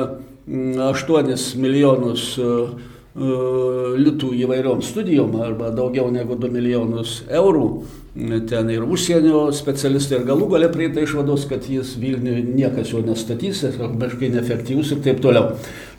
8 0.49 1.61
milijonus 1.61 2.31
litų 3.19 4.33
įvairiom 4.45 4.83
studijom 4.87 5.35
arba 5.43 5.73
daugiau 5.75 6.13
negu 6.15 6.39
2 6.39 6.53
milijonus 6.55 7.23
eurų 7.29 7.69
ten 8.49 8.71
ir 8.71 8.83
užsienio 8.83 9.49
specialistai 9.55 10.19
ir 10.19 10.25
galų 10.27 10.49
gale 10.55 10.71
prieita 10.73 11.03
išvados, 11.05 11.45
kad 11.51 11.67
jis 11.71 11.95
Vilniuje 12.01 12.43
niekas 12.47 12.91
jo 12.95 13.03
nestatys, 13.05 13.63
kažkai 13.79 14.33
neefektyvus 14.35 14.97
ir 14.97 15.05
taip 15.05 15.23
toliau. 15.23 15.53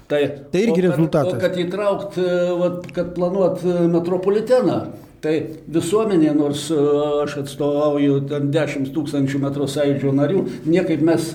Tai, 0.09 0.23
tai 0.51 0.63
irgi 0.65 0.87
rezultatas. 0.87 1.35
O 1.37 1.41
kad 1.41 1.57
įtraukt, 1.61 2.17
e, 2.17 2.69
kad 2.95 3.11
planuot 3.13 3.61
e, 3.61 3.75
metropoliteną, 3.93 4.79
tai 5.21 5.35
visuomenė, 5.69 6.31
nors 6.33 6.63
e, 6.73 6.79
aš 7.27 7.35
atstovauju 7.43 8.23
ten 8.31 8.49
10 8.55 8.89
tūkstančių 8.95 9.43
metro 9.43 9.67
sąjūdžio 9.69 10.15
narių, 10.17 10.41
niekaip 10.65 11.05
mes 11.05 11.29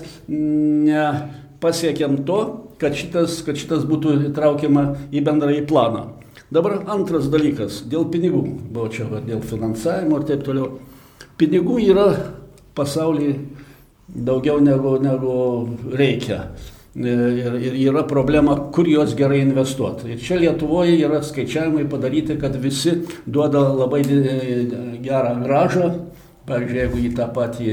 nepasiekėm 1.55 2.25
to, 2.25 2.39
kad 2.79 2.95
šitas, 2.95 3.41
kad 3.45 3.57
šitas 3.57 3.85
būtų 3.87 4.29
įtraukiama 4.29 4.95
į 5.11 5.23
bendrąjį 5.23 5.65
planą. 5.67 6.05
Dabar 6.51 6.83
antras 6.87 7.29
dalykas- 7.29 7.83
dėl 7.91 8.05
pinigų. 8.11 8.43
Buvo 8.71 8.87
čia 8.89 9.05
va, 9.09 9.19
dėl 9.19 9.41
finansavimo 9.41 10.19
ir 10.19 10.27
taip 10.27 10.43
toliau. 10.43 10.79
Pinigų 11.37 11.79
yra 11.91 12.33
pasaulyje 12.75 13.39
daugiau 14.07 14.61
negu, 14.61 14.99
negu 15.01 15.67
reikia. 15.91 16.49
Ir, 16.95 17.55
ir 17.59 17.73
yra 17.91 18.07
problema, 18.07 18.71
kur 18.71 18.85
juos 18.85 19.15
gerai 19.15 19.41
investuoti. 19.41 20.13
Ir 20.13 20.17
čia 20.17 20.37
Lietuvoje 20.37 20.97
yra 21.03 21.19
skaičiavimai 21.19 21.89
padaryti, 21.89 22.39
kad 22.39 22.55
visi 22.55 23.03
duoda 23.27 23.59
labai 23.75 24.01
gerą 25.01 25.43
gražą. 25.43 25.99
Pavyzdžiui, 26.45 26.77
jeigu 26.77 26.99
į 27.01 27.11
tą 27.17 27.25
patį 27.33 27.71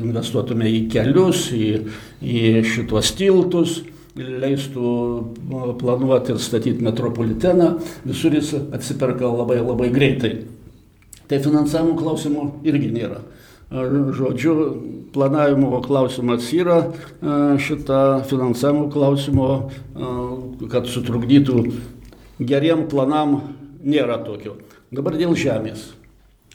investuotume 0.00 0.68
į 0.70 0.86
kelius, 0.92 1.50
į, 1.52 1.66
į 2.24 2.62
šitos 2.64 3.12
tiltus, 3.18 3.82
leistų 4.16 4.92
planuoti 5.80 6.32
ir 6.32 6.40
statyti 6.40 6.84
metropoliteną, 6.84 7.74
visur 8.08 8.32
jis 8.36 8.54
atsiperka 8.72 9.28
labai 9.28 9.60
labai 9.60 9.90
greitai. 9.92 10.32
Tai 11.28 11.40
finansavimo 11.44 11.96
klausimų 12.00 12.48
irgi 12.68 12.90
nėra. 12.92 13.22
Žodžiu, 13.72 14.54
planavimo 15.14 15.78
klausimas 15.84 16.50
yra 16.52 16.82
šitą 17.56 18.02
finansavimo 18.28 18.90
klausimo, 18.92 19.48
kad 20.68 20.88
sutrukdytų 20.92 21.64
geriem 22.40 22.84
planam, 22.88 23.40
nėra 23.80 24.20
tokio. 24.26 24.58
Dabar 24.92 25.16
dėl 25.16 25.32
žemės. 25.36 25.88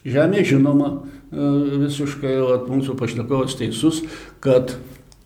Žemė, 0.06 0.44
žinoma, 0.46 0.92
visiškai 1.32 2.36
mūsų 2.70 2.96
pašnekovas 3.00 3.58
teisus, 3.60 4.04
kad 4.44 4.75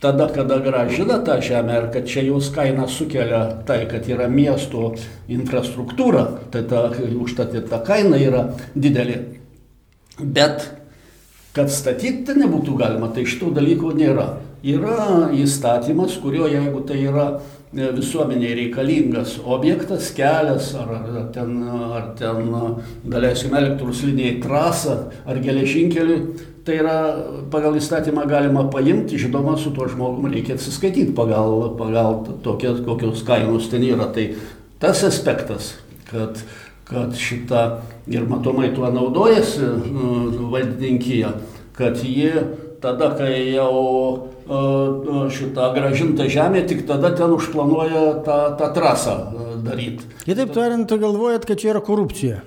tada, 0.02 0.28
kada 0.34 0.58
gražina 0.64 1.20
tą 1.26 1.38
žemę 1.44 1.78
ir 1.78 1.88
kad 1.94 2.08
čia 2.10 2.24
jos 2.26 2.50
kaina 2.54 2.88
sukelia 2.90 3.44
tai, 3.68 3.86
kad 3.92 4.08
yra 4.10 4.28
miesto 4.32 4.96
infrastruktūra, 5.30 6.26
tai 6.52 6.64
ta, 6.70 6.88
užtat 7.22 7.54
ir 7.56 7.68
ta 7.70 7.84
kaina 7.86 8.18
yra 8.18 8.48
didelė. 8.74 9.20
Bet 10.22 10.70
kad 11.56 11.72
statyti 11.72 12.26
tai 12.28 12.40
nebūtų 12.42 12.78
galima, 12.80 13.12
tai 13.14 13.28
šitų 13.30 13.54
dalykų 13.58 13.94
nėra. 14.00 14.28
Yra 14.62 15.32
įstatymas, 15.34 16.20
kurio 16.22 16.46
jeigu 16.50 16.84
tai 16.86 17.00
yra 17.02 17.28
e, 17.34 17.61
visuomeniai 17.72 18.56
reikalingas 18.58 19.38
objektas, 19.46 20.10
kelias, 20.16 20.74
ar, 20.76 20.90
ar 20.98 21.28
ten, 21.34 21.58
ar 21.70 22.10
ten 22.20 22.50
galėsime 23.08 23.60
elektros 23.62 24.04
linijai 24.08 24.40
trasą, 24.44 24.98
ar 25.26 25.40
geležinkeliui, 25.44 26.50
Tai 26.62 26.76
yra 26.78 26.96
pagal 27.50 27.78
įstatymą 27.80 28.28
galima 28.30 28.68
paimti, 28.70 29.18
žinoma, 29.18 29.56
su 29.58 29.72
tuo 29.74 29.88
žmogumi 29.90 30.30
reikia 30.36 30.54
atsiskaityti 30.54 31.16
pagal, 31.18 31.72
pagal 31.80 32.20
tokios, 32.46 32.84
kokios 32.86 33.24
kainos 33.26 33.66
ten 33.72 33.82
yra. 33.88 34.12
Tai 34.14 34.28
tas 34.82 35.02
aspektas, 35.08 35.72
kad, 36.12 36.38
kad 36.86 37.18
šita 37.18 37.64
ir 38.14 38.28
matomai 38.30 38.70
tuo 38.76 38.92
naudojasi 38.94 39.72
nu, 39.90 40.12
valdininkyje, 40.54 41.34
kad 41.80 41.98
jie 42.06 42.46
tada, 42.82 43.12
kai 43.18 43.54
jau 43.54 44.30
šitą 45.32 45.72
gražintą 45.76 46.28
žemę, 46.32 46.66
tik 46.68 46.86
tada 46.90 47.14
ten 47.16 47.32
užplanuoja 47.38 48.24
tą, 48.26 48.40
tą 48.60 48.72
trasą 48.76 49.18
daryti. 49.64 50.10
Kitaip 50.26 50.52
tariant, 50.56 50.98
galvojat, 51.06 51.46
kad 51.48 51.62
čia 51.62 51.76
yra 51.76 51.84
korupcija? 51.86 52.42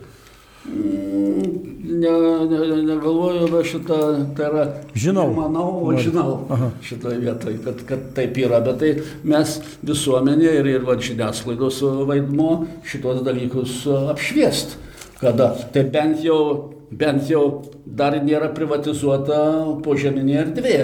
ne, 1.94 2.58
ne, 2.58 2.82
negalvoju 2.82 3.44
apie 3.48 3.62
šitą, 3.68 3.98
tai 4.36 4.48
yra. 4.48 4.64
Žinau. 4.94 5.28
Manau, 5.36 5.68
o 5.86 5.92
žinau 5.98 6.38
šitoje 6.84 7.18
vietoje, 7.22 7.58
kad, 7.64 7.82
kad 7.88 8.06
taip 8.16 8.38
yra, 8.40 8.60
bet 8.64 8.80
tai 8.82 8.92
mes 9.26 9.56
visuomenė 9.86 10.56
ir, 10.60 10.70
ir 10.76 10.86
va, 10.86 10.96
žiniasklaidos 11.00 11.82
vaidmo 12.08 12.64
šitos 12.88 13.22
dalykus 13.26 13.82
apšviest. 14.14 14.78
Kada 15.20 15.52
tai 15.72 15.84
bent 15.88 16.24
jau, 16.24 16.73
bent 16.90 17.28
jau 17.30 17.44
dar 17.86 18.16
nėra 18.22 18.50
privatizuota 18.54 19.38
požeminė 19.84 20.36
erdvė 20.42 20.76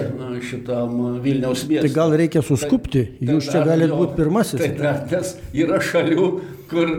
šitam 0.47 1.21
Vilniaus 1.23 1.65
miestui. 1.69 1.87
Tai 1.87 1.95
gal 1.95 2.15
reikia 2.23 2.43
suskupti, 2.45 3.05
tai, 3.19 3.29
jūs 3.35 3.49
tai 3.49 3.55
čia 3.57 3.63
galite 3.67 3.93
būti 3.95 4.17
pirmasis. 4.19 4.61
Tai 4.61 4.71
dar, 4.79 4.99
nes 5.11 5.35
yra 5.65 5.79
šalių, 5.91 6.27
kur, 6.71 6.93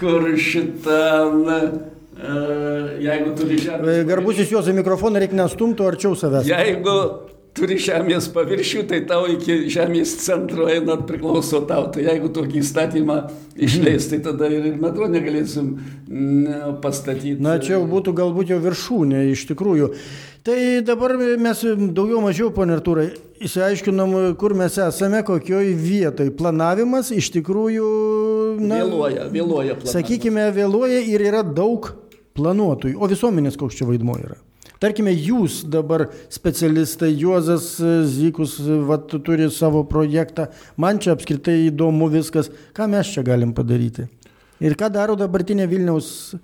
kur 0.00 0.28
šitam 0.36 1.46
jeigu 2.98 3.34
turi 3.38 3.58
žemės. 3.62 4.04
Garbusis 4.08 4.50
Jozai 4.50 4.74
mikrofoną 4.78 5.20
reikia 5.22 5.38
nestumti 5.38 5.84
arčiau 5.86 6.16
savęs. 6.18 6.48
Jeigu 6.50 6.96
turi 7.56 7.78
žemės 7.82 8.28
paviršių, 8.34 8.84
tai 8.90 9.00
tau 9.08 9.24
iki 9.30 9.68
žemės 9.72 10.14
centro 10.22 10.68
einant 10.70 11.06
priklauso 11.08 11.60
tau. 11.68 11.88
Tai 11.94 12.04
jeigu 12.04 12.30
tokį 12.34 12.62
įstatymą 12.62 13.18
išleis, 13.58 14.08
tai 14.10 14.20
tada 14.24 14.50
ir 14.52 14.70
metro 14.80 15.08
negalėsim 15.10 15.74
pastatyti. 16.82 17.38
Na, 17.44 17.58
čia 17.62 17.76
jau 17.76 17.84
būtų 17.90 18.14
galbūt 18.18 18.52
jau 18.54 18.60
viršūnė 18.64 19.28
iš 19.32 19.46
tikrųjų. 19.52 19.92
Tai 20.48 20.58
dabar 20.86 21.16
mes 21.18 21.62
daugiau 21.92 22.22
mažiau, 22.24 22.48
ponė 22.54 22.78
Artūrai, 22.78 23.08
įsiaiškinom, 23.44 24.14
kur 24.40 24.54
mes 24.56 24.78
esame, 24.80 25.20
kokioj 25.26 25.74
vietoj. 25.76 26.30
Planavimas 26.38 27.10
iš 27.14 27.32
tikrųjų... 27.34 27.88
Na, 28.62 28.80
vėluoja, 28.80 29.28
vėluoja. 29.28 29.76
Planavimas. 29.76 29.96
Sakykime, 29.96 30.48
vėluoja 30.56 31.02
ir 31.04 31.26
yra 31.28 31.42
daug 31.44 31.90
planuotojų. 32.38 32.96
O 32.96 33.10
visuomenės 33.10 33.58
koks 33.60 33.80
čia 33.80 33.90
vaidmo 33.90 34.16
yra? 34.22 34.38
Tarkime, 34.78 35.10
jūs 35.10 35.62
dabar 35.66 36.06
specialistai, 36.30 37.10
Juozas 37.18 37.72
Zykus, 38.12 38.58
vat, 38.86 39.10
turi 39.26 39.48
savo 39.50 39.82
projektą, 39.88 40.46
man 40.76 41.00
čia 41.02 41.16
apskritai 41.16 41.64
įdomu 41.66 42.06
viskas, 42.12 42.52
ką 42.76 42.86
mes 42.92 43.10
čia 43.14 43.24
galim 43.26 43.56
padaryti. 43.56 44.06
Ir 44.62 44.74
ką 44.78 44.90
daro 44.94 45.16
dabartinė 45.18 45.66
Vilniaus, 45.70 46.36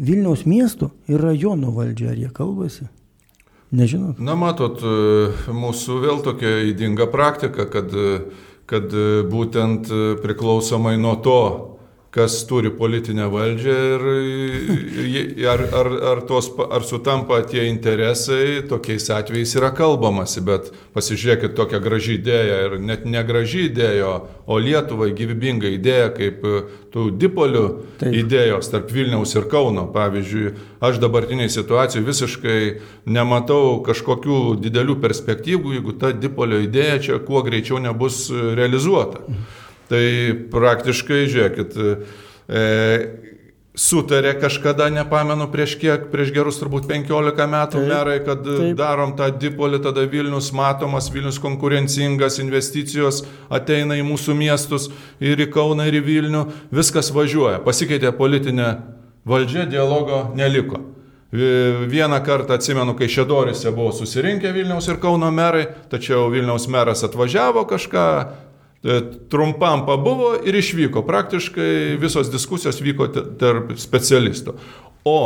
Vilniaus 0.00 0.46
miesto 0.48 0.90
ir 1.08 1.20
rajono 1.20 1.72
valdžia, 1.76 2.12
ar 2.12 2.20
jie 2.20 2.32
kalbasi? 2.32 2.88
Nežinot. 3.72 4.18
Na, 4.20 4.34
matot, 4.36 4.82
mūsų 5.48 5.98
vėl 6.02 6.18
tokia 6.24 6.58
įdinga 6.68 7.06
praktika, 7.12 7.64
kad, 7.72 7.92
kad 8.68 8.96
būtent 9.32 9.88
priklausomai 10.20 10.98
nuo 11.00 11.14
to, 11.24 11.38
kas 12.12 12.34
turi 12.44 12.68
politinę 12.76 13.24
valdžią 13.32 13.74
ir 13.88 15.46
ar, 15.48 15.62
ar, 15.78 15.88
ar, 16.10 16.18
tos, 16.28 16.50
ar 16.68 16.84
sutampa 16.84 17.38
tie 17.48 17.64
interesai, 17.70 18.60
tokiais 18.68 19.08
atvejais 19.16 19.54
yra 19.56 19.70
kalbamasi, 19.72 20.42
bet 20.44 20.68
pasižiūrėkit 20.92 21.54
tokią 21.56 21.80
gražį 21.80 22.18
idėją 22.18 22.58
ir 22.66 22.76
net 22.84 23.06
ne 23.08 23.22
gražį 23.24 23.64
idėją, 23.70 24.10
o 24.44 24.58
Lietuvai 24.60 25.08
gyvybinga 25.16 25.72
idėja 25.72 26.10
kaip 26.12 26.44
tų 26.92 27.06
dipolių 27.16 27.64
Taip. 28.02 28.12
idėjos 28.20 28.68
tarp 28.74 28.92
Vilniaus 28.92 29.32
ir 29.38 29.48
Kauno. 29.48 29.86
Pavyzdžiui, 29.96 30.52
aš 30.84 31.00
dabartiniai 31.00 31.48
situacijai 31.48 32.04
visiškai 32.04 32.60
nematau 33.08 33.80
kažkokių 33.88 34.42
didelių 34.60 35.00
perspektyvų, 35.00 35.78
jeigu 35.78 35.96
ta 35.96 36.12
dipolio 36.12 36.60
idėja 36.60 37.00
čia 37.08 37.20
kuo 37.24 37.40
greičiau 37.46 37.80
nebus 37.80 38.26
realizuota. 38.28 39.24
Mhm. 39.24 39.61
Tai 39.92 40.04
praktiškai, 40.52 41.26
žiūrėkit, 41.28 41.74
e, 42.48 42.62
sutarė 43.76 44.34
kažkada, 44.40 44.86
nepamenu, 44.92 45.46
prieš 45.52 45.74
kiek, 45.80 46.06
prieš 46.12 46.32
gerus 46.32 46.60
turbūt 46.60 46.86
15 46.88 47.46
metų 47.48 47.80
taip, 47.80 47.88
merai, 47.88 48.18
kad 48.24 48.44
taip. 48.44 48.76
darom 48.76 49.14
tą 49.16 49.30
dipolį, 49.32 49.82
tada 49.84 50.04
Vilnius 50.08 50.48
matomas, 50.56 51.10
Vilnius 51.12 51.40
konkurencingas, 51.42 52.38
investicijos 52.42 53.22
ateina 53.52 53.96
į 54.00 54.04
mūsų 54.08 54.36
miestus 54.36 54.90
ir 55.20 55.40
į 55.40 55.48
Kauną, 55.52 55.88
ir 55.88 56.00
į 56.00 56.04
Vilnių, 56.08 56.46
viskas 56.72 57.12
važiuoja. 57.12 57.62
Pasikeitė 57.64 58.12
politinė 58.16 58.70
valdžia, 59.28 59.66
dialogo 59.68 60.30
neliko. 60.36 60.88
Vieną 61.32 62.18
kartą 62.26 62.58
atsimenu, 62.58 62.92
kai 62.96 63.08
Šedorise 63.08 63.72
buvo 63.72 63.94
susirinkę 63.96 64.52
Vilniaus 64.52 64.88
ir 64.92 65.00
Kauno 65.00 65.30
merai, 65.32 65.64
tačiau 65.88 66.26
Vilniaus 66.32 66.68
meras 66.68 67.04
atvažiavo 67.08 67.64
kažką 67.70 68.08
E, 68.12 68.41
trumpam 69.30 69.84
pabuvo 69.86 70.32
ir 70.42 70.58
išvyko. 70.58 71.04
Praktiškai 71.06 71.98
visos 72.02 72.30
diskusijos 72.32 72.80
vyko 72.82 73.08
tarp 73.40 73.74
specialistų. 73.78 74.56
O 75.06 75.18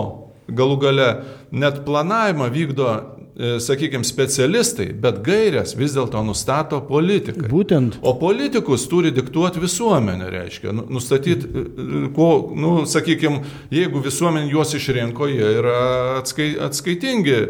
galų 0.47 0.77
gale 0.83 1.09
net 1.51 1.81
planavimą 1.87 2.51
vykdo 2.53 2.91
E, 2.93 3.16
sakykime, 3.61 4.05
specialistai, 4.05 4.87
bet 4.97 5.19
gairias 5.25 5.75
vis 5.77 5.93
dėlto 5.93 6.23
nustato 6.25 6.79
politikai. 6.89 7.51
Būtent. 7.51 7.99
O 8.01 8.15
politikus 8.17 8.87
turi 8.89 9.11
diktuoti 9.13 9.61
visuomenė, 9.61 10.31
reiškia, 10.33 10.73
nu, 10.73 10.87
nustatyti, 10.97 11.45
e, 11.45 11.65
e, 11.67 12.03
ko, 12.17 12.31
nu, 12.57 12.73
sakykime, 12.89 13.43
jeigu 13.75 14.01
visuomenė 14.05 14.49
juos 14.55 14.73
išrinko, 14.79 15.29
jie 15.29 15.51
yra 15.61 15.77
atskai, 16.23 16.55
atskaitingi 16.69 17.41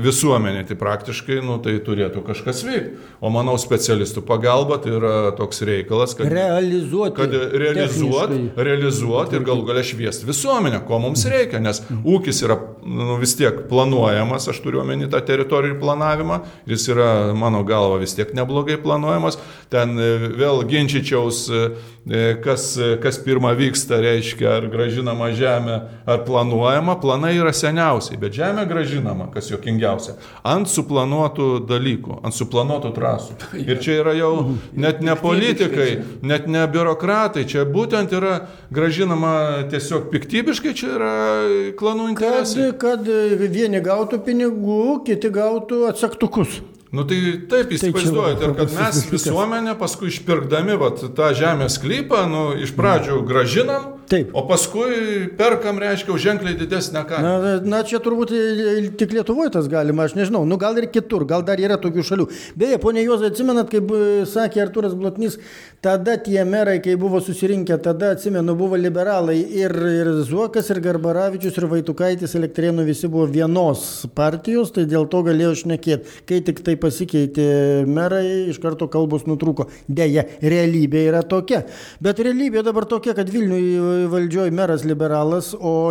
visuomenė, 0.00 0.62
tai 0.68 0.76
praktiškai, 0.80 1.40
nu, 1.44 1.58
tai 1.64 1.74
turėtų 1.84 2.22
kažkas 2.24 2.62
veikti. 2.64 3.02
O 3.20 3.28
manau, 3.34 3.56
specialistų 3.60 4.22
pagalba 4.24 4.78
tai 4.80 4.94
yra 4.96 5.14
toks 5.36 5.60
reikalas, 5.66 6.14
kad 6.16 6.30
realizuoti. 6.32 7.16
Kad 7.18 7.34
realizuoti, 7.60 8.40
realizuoti 8.56 9.36
ir 9.36 9.44
galų 9.44 9.66
galę 9.68 9.84
šviesti 9.84 10.28
visuomenę, 10.28 10.80
ko 10.88 11.02
mums 11.02 11.26
reikia, 11.28 11.60
nes 11.60 11.82
ūkis 12.00 12.40
yra 12.46 12.56
nu, 12.86 13.18
vis 13.20 13.34
tiek 13.36 13.66
planuojamas, 13.68 14.48
aš 14.48 14.62
turiu 14.64 14.80
omeny 14.84 14.99
omeny 15.00 15.10
tą 15.10 15.20
teritorijų 15.24 15.78
planavimą, 15.80 16.40
jis 16.66 16.88
yra 16.92 17.34
mano 17.34 17.64
galva 17.64 17.98
vis 18.00 18.14
tiek 18.14 18.34
neblogai 18.34 18.78
planuojamas. 18.82 19.38
Ten 19.70 19.98
e, 19.98 20.28
vėl 20.36 20.64
ginčičiaus, 20.68 21.48
e, 21.48 21.54
e, 21.54 21.99
kas, 22.44 22.78
kas 23.02 23.18
pirmą 23.22 23.52
vyksta, 23.58 24.00
reiškia, 24.00 24.48
ar 24.56 24.66
gražinama 24.72 25.30
žemė, 25.36 25.76
ar 26.08 26.22
planuojama. 26.26 26.96
Planai 27.00 27.34
yra 27.38 27.52
seniausiai, 27.54 28.18
bet 28.20 28.34
žemė 28.36 28.64
gražinama, 28.70 29.28
kas 29.34 29.50
jokingiausia, 29.52 30.16
ant 30.46 30.70
suplanuotų 30.70 31.50
dalykų, 31.68 32.20
ant 32.24 32.36
suplanuotų 32.36 32.92
trasų. 32.96 33.36
Ir 33.60 33.82
čia 33.84 34.00
yra 34.00 34.16
jau 34.16 34.32
net 34.72 35.04
ne 35.04 35.14
politikai, 35.18 35.90
net 36.22 36.48
ne 36.50 36.64
biurokratai, 36.72 37.44
čia 37.48 37.66
būtent 37.68 38.12
yra 38.16 38.40
gražinama 38.72 39.68
tiesiog 39.70 40.10
piktybiškai, 40.14 40.74
čia 40.74 40.92
yra 40.96 41.14
klanų 41.78 42.10
interesai. 42.14 42.72
Kad, 42.80 43.06
kad 43.06 43.48
vieni 43.52 43.84
gautų 43.84 44.22
pinigų, 44.24 45.00
kiti 45.06 45.32
gautų 45.34 45.86
atsaktukus. 45.90 46.60
Nu 46.90 47.04
tai 47.06 47.20
taip 47.46 47.70
tai 47.70 47.76
įsivaizduojate, 47.78 48.48
ir 48.48 48.56
kad 48.58 48.72
mes 48.74 49.04
visuomenė 49.12 49.76
paskui 49.78 50.10
išpirkdami 50.10 50.74
vat, 50.80 51.04
tą 51.14 51.30
žemės 51.38 51.78
sklypą, 51.78 52.24
nu, 52.26 52.42
iš 52.58 52.74
pradžių 52.74 53.20
gražinam, 53.28 53.99
Taip. 54.10 54.32
O 54.34 54.42
paskui 54.42 55.28
perkam, 55.38 55.76
reiškia, 55.78 56.10
už 56.10 56.24
ženkliai 56.24 56.56
didesnę 56.58 57.04
kainą. 57.06 57.34
Na, 57.44 57.50
na, 57.62 57.78
čia 57.86 58.00
turbūt 58.02 58.32
tik 58.98 59.12
Lietuvoje 59.14 59.52
tas 59.54 59.68
galima, 59.70 60.08
aš 60.08 60.16
nežinau, 60.18 60.40
nu 60.50 60.56
gal 60.58 60.74
ir 60.80 60.88
kitur, 60.90 61.22
gal 61.30 61.44
dar 61.46 61.60
yra 61.62 61.76
tokių 61.78 62.02
šalių. 62.08 62.26
Beje, 62.58 62.80
ponė 62.82 63.04
Juozai, 63.04 63.30
atsimenat, 63.30 63.70
kaip 63.70 63.92
sakė 64.26 64.64
Arturas 64.64 64.96
Blotnys, 64.98 65.36
tada 65.78 66.16
tie 66.18 66.42
merai, 66.42 66.80
kai 66.82 66.96
buvo 66.98 67.20
susirinkę, 67.22 67.76
tada 67.84 68.08
atsimenu, 68.16 68.56
buvo 68.58 68.80
liberalai 68.80 69.36
ir, 69.38 69.76
ir 70.00 70.10
Zuokas, 70.26 70.72
ir 70.74 70.82
Garbaravičius, 70.82 71.62
ir 71.62 71.68
Vaitukaitis, 71.70 72.34
Elektrėnų 72.40 72.88
visi 72.90 73.06
buvo 73.06 73.28
vienos 73.30 73.86
partijos, 74.18 74.74
tai 74.74 74.88
dėl 74.90 75.06
to 75.12 75.22
galėjau 75.30 75.54
šnekėti. 75.62 76.18
Kai 76.26 76.42
tik 76.50 76.64
tai 76.66 76.74
pasikeitė 76.82 77.46
merai, 77.86 78.50
iš 78.50 78.58
karto 78.58 78.90
kalbos 78.90 79.28
nutrūko. 79.30 79.70
Deja, 79.86 80.26
realybė 80.42 81.06
yra 81.12 81.22
tokia. 81.22 81.62
Bet 82.02 82.18
realybė 82.26 82.66
dabar 82.66 82.90
tokia, 82.90 83.14
kad 83.14 83.30
Vilniui 83.30 83.99
valdžioje 84.10 84.54
meras 84.54 84.84
liberalas, 84.88 85.52
o 85.54 85.90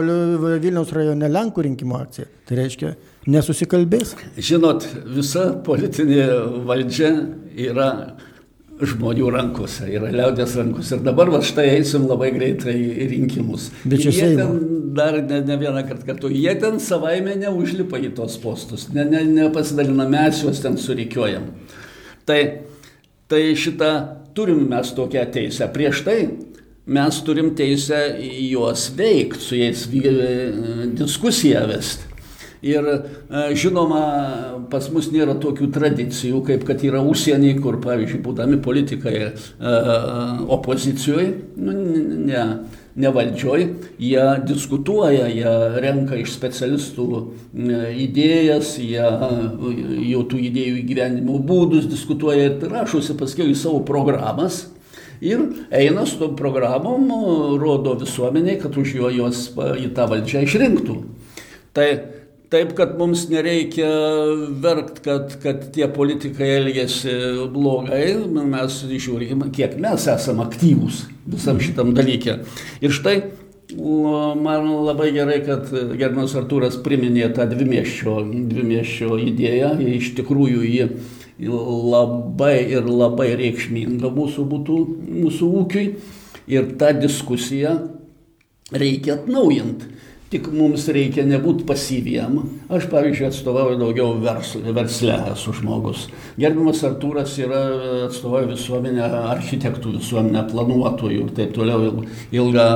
Vilniaus 0.61 0.93
rajone 0.95 1.29
Lenkų 1.29 1.67
rinkimų 1.67 1.99
akcija. 1.99 2.29
Tai 2.49 2.57
reiškia, 2.59 2.95
nesusikalbės. 3.29 4.15
Žinot, 4.37 4.87
visa 5.15 5.51
politinė 5.65 6.25
valdžia 6.67 7.13
yra 7.69 7.89
žmonių 8.79 9.29
rankose, 9.33 9.87
yra 9.91 10.09
liaudės 10.13 10.55
rankose. 10.59 10.95
Ir 10.95 11.03
dabar 11.03 11.31
va 11.33 11.41
štai 11.43 11.67
eisim 11.75 12.05
labai 12.07 12.31
greitai 12.35 12.75
į 12.77 13.09
rinkimus. 13.11 13.69
Bet 13.83 14.05
čia 14.05 14.13
jie 14.15 14.29
ten 14.39 14.61
dar 14.95 15.19
ne, 15.19 15.41
ne 15.45 15.57
vieną 15.59 15.83
kartą 15.87 16.07
kartu, 16.07 16.31
jie 16.31 16.53
ten 16.61 16.79
savaime 16.83 17.35
neužlipa 17.39 17.99
į 17.99 18.13
tos 18.17 18.39
postus, 18.41 18.87
nepasidalina 18.93 20.05
ne, 20.05 20.09
ne 20.09 20.15
mes 20.15 20.43
juos 20.43 20.63
ten 20.63 20.79
surikiuojam. 20.79 21.49
Tai, 22.29 22.39
tai 23.29 23.43
šitą 23.59 23.91
turim 24.37 24.63
mes 24.71 24.93
tokią 24.95 25.25
teisę. 25.33 25.67
Prieš 25.73 26.03
tai 26.07 26.19
mes 26.89 27.23
turim 27.25 27.53
teisę 27.55 27.99
juos 28.49 28.89
veikti, 28.97 29.41
su 29.43 29.57
jais 29.59 29.87
diskusiją 30.97 31.67
vesti. 31.69 32.05
Ir 32.65 32.83
žinoma, 33.55 33.99
pas 34.71 34.89
mus 34.91 35.07
nėra 35.13 35.37
tokių 35.39 35.69
tradicijų, 35.71 36.41
kaip 36.49 36.65
kad 36.67 36.81
yra 36.83 36.99
užsienį, 37.07 37.53
kur, 37.63 37.77
pavyzdžiui, 37.79 38.19
būdami 38.25 38.59
politikai 38.65 39.29
opozicijoje, 40.57 41.29
nu, 41.55 41.75
ne, 42.27 42.41
ne 42.99 43.11
valdžioj, 43.15 43.63
jie 44.03 44.25
diskutuoja, 44.49 45.29
jie 45.31 45.53
renka 45.85 46.19
iš 46.19 46.33
specialistų 46.35 47.07
idėjas, 48.09 48.73
jie 48.83 49.07
jau 50.09 50.25
tų 50.27 50.41
idėjų 50.49 50.81
įgyvenimo 50.81 51.39
būdus 51.39 51.87
diskutuoja 51.87 52.49
ir 52.49 52.67
rašosi 52.73 53.15
paskui 53.19 53.53
į 53.53 53.55
savo 53.61 53.85
programas 53.87 54.65
ir 55.21 55.43
eina 55.71 56.05
su 56.09 56.19
tom 56.21 56.37
programom, 56.39 57.09
rodo 57.61 57.97
visuomeniai, 57.99 58.59
kad 58.61 58.77
už 58.77 58.95
jo 58.99 59.11
juos 59.13 59.49
į 59.57 59.91
tą 59.97 60.07
valdžią 60.11 60.45
išrinktų. 60.47 61.01
Tai 61.75 61.89
Taip, 62.49 62.71
kad 62.73 62.95
mums 62.97 63.27
nereikia 63.29 63.85
verkt, 64.57 65.03
kad, 65.05 65.35
kad 65.43 65.67
tie 65.75 65.85
politikai 65.93 66.47
elgėsi 66.55 67.11
blogai, 67.53 68.15
mes 68.25 68.79
žiūrime, 68.89 69.51
kiek 69.53 69.75
mes 69.77 70.07
esame 70.09 70.41
aktyvūs 70.47 71.03
visam 71.29 71.61
šitam 71.61 71.93
dalykė. 71.93 72.39
Ir 72.81 72.95
štai 72.95 73.19
Man 73.69 74.65
labai 74.85 75.11
gerai, 75.13 75.43
kad 75.45 75.67
gerbiamas 75.69 76.33
Artūras 76.39 76.79
priminė 76.81 77.27
tą 77.37 77.45
dvimieščio, 77.51 78.15
dvimieščio 78.49 79.19
idėją. 79.29 79.75
Iš 79.99 80.15
tikrųjų, 80.17 80.63
ji 80.65 80.87
labai 81.39 82.57
ir 82.67 82.87
labai 82.87 83.31
reikšminga 83.39 84.11
mūsų, 84.11 84.45
būtų, 84.49 84.79
mūsų 85.23 85.53
ūkiui. 85.61 85.87
Ir 86.49 86.73
tą 86.81 86.91
diskusiją 86.97 87.77
reikia 88.73 89.19
atnaujinti. 89.19 89.97
Tik 90.29 90.45
mums 90.53 90.83
reikia 90.93 91.23
nebūti 91.25 91.63
pasyviem. 91.65 92.35
Aš, 92.69 92.83
pavyzdžiui, 92.91 93.31
atstovauju 93.31 93.79
daugiau 93.79 94.11
versle, 94.21 94.61
versle 94.77 95.15
esu 95.31 95.55
žmogus. 95.57 96.03
Gerbiamas 96.37 96.83
Artūras 96.85 97.33
yra 97.41 97.63
atstovauja 98.05 98.51
visuomenę, 98.51 99.07
architektų 99.31 99.95
visuomenę, 99.95 100.43
planuotojų 100.51 101.23
ir 101.23 101.33
taip 101.33 101.55
toliau. 101.57 102.05
Ilga, 102.29 102.67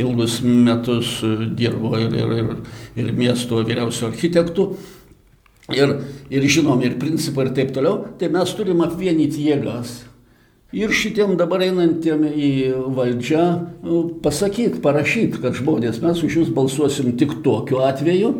ilgus 0.00 0.38
metus 0.40 1.18
dirbo 1.52 2.00
ir, 2.00 2.16
ir, 2.16 2.34
ir, 2.38 2.50
ir 3.04 3.12
miesto 3.18 3.60
vyriausio 3.60 4.08
architektų. 4.08 4.70
Ir, 5.76 5.98
ir 6.32 6.48
žinom 6.56 6.80
ir 6.84 6.98
principą 7.00 7.46
ir 7.46 7.52
taip 7.56 7.74
toliau. 7.76 8.02
Tai 8.20 8.32
mes 8.32 8.56
turim 8.56 8.84
apvienyti 8.84 9.48
jėgas 9.50 10.00
Ir 10.72 10.88
šitiem 10.96 11.34
dabar 11.36 11.60
einantiem 11.66 12.22
į 12.32 12.50
valdžią 12.96 13.42
nu, 13.84 13.96
pasakyti, 14.24 14.80
parašyti, 14.80 15.42
kad 15.42 15.58
žmonės 15.58 15.98
mes 16.00 16.22
už 16.24 16.38
jūs 16.38 16.52
balsuosim 16.56 17.10
tik 17.20 17.42
tokiu 17.44 17.82
atveju, 17.84 18.30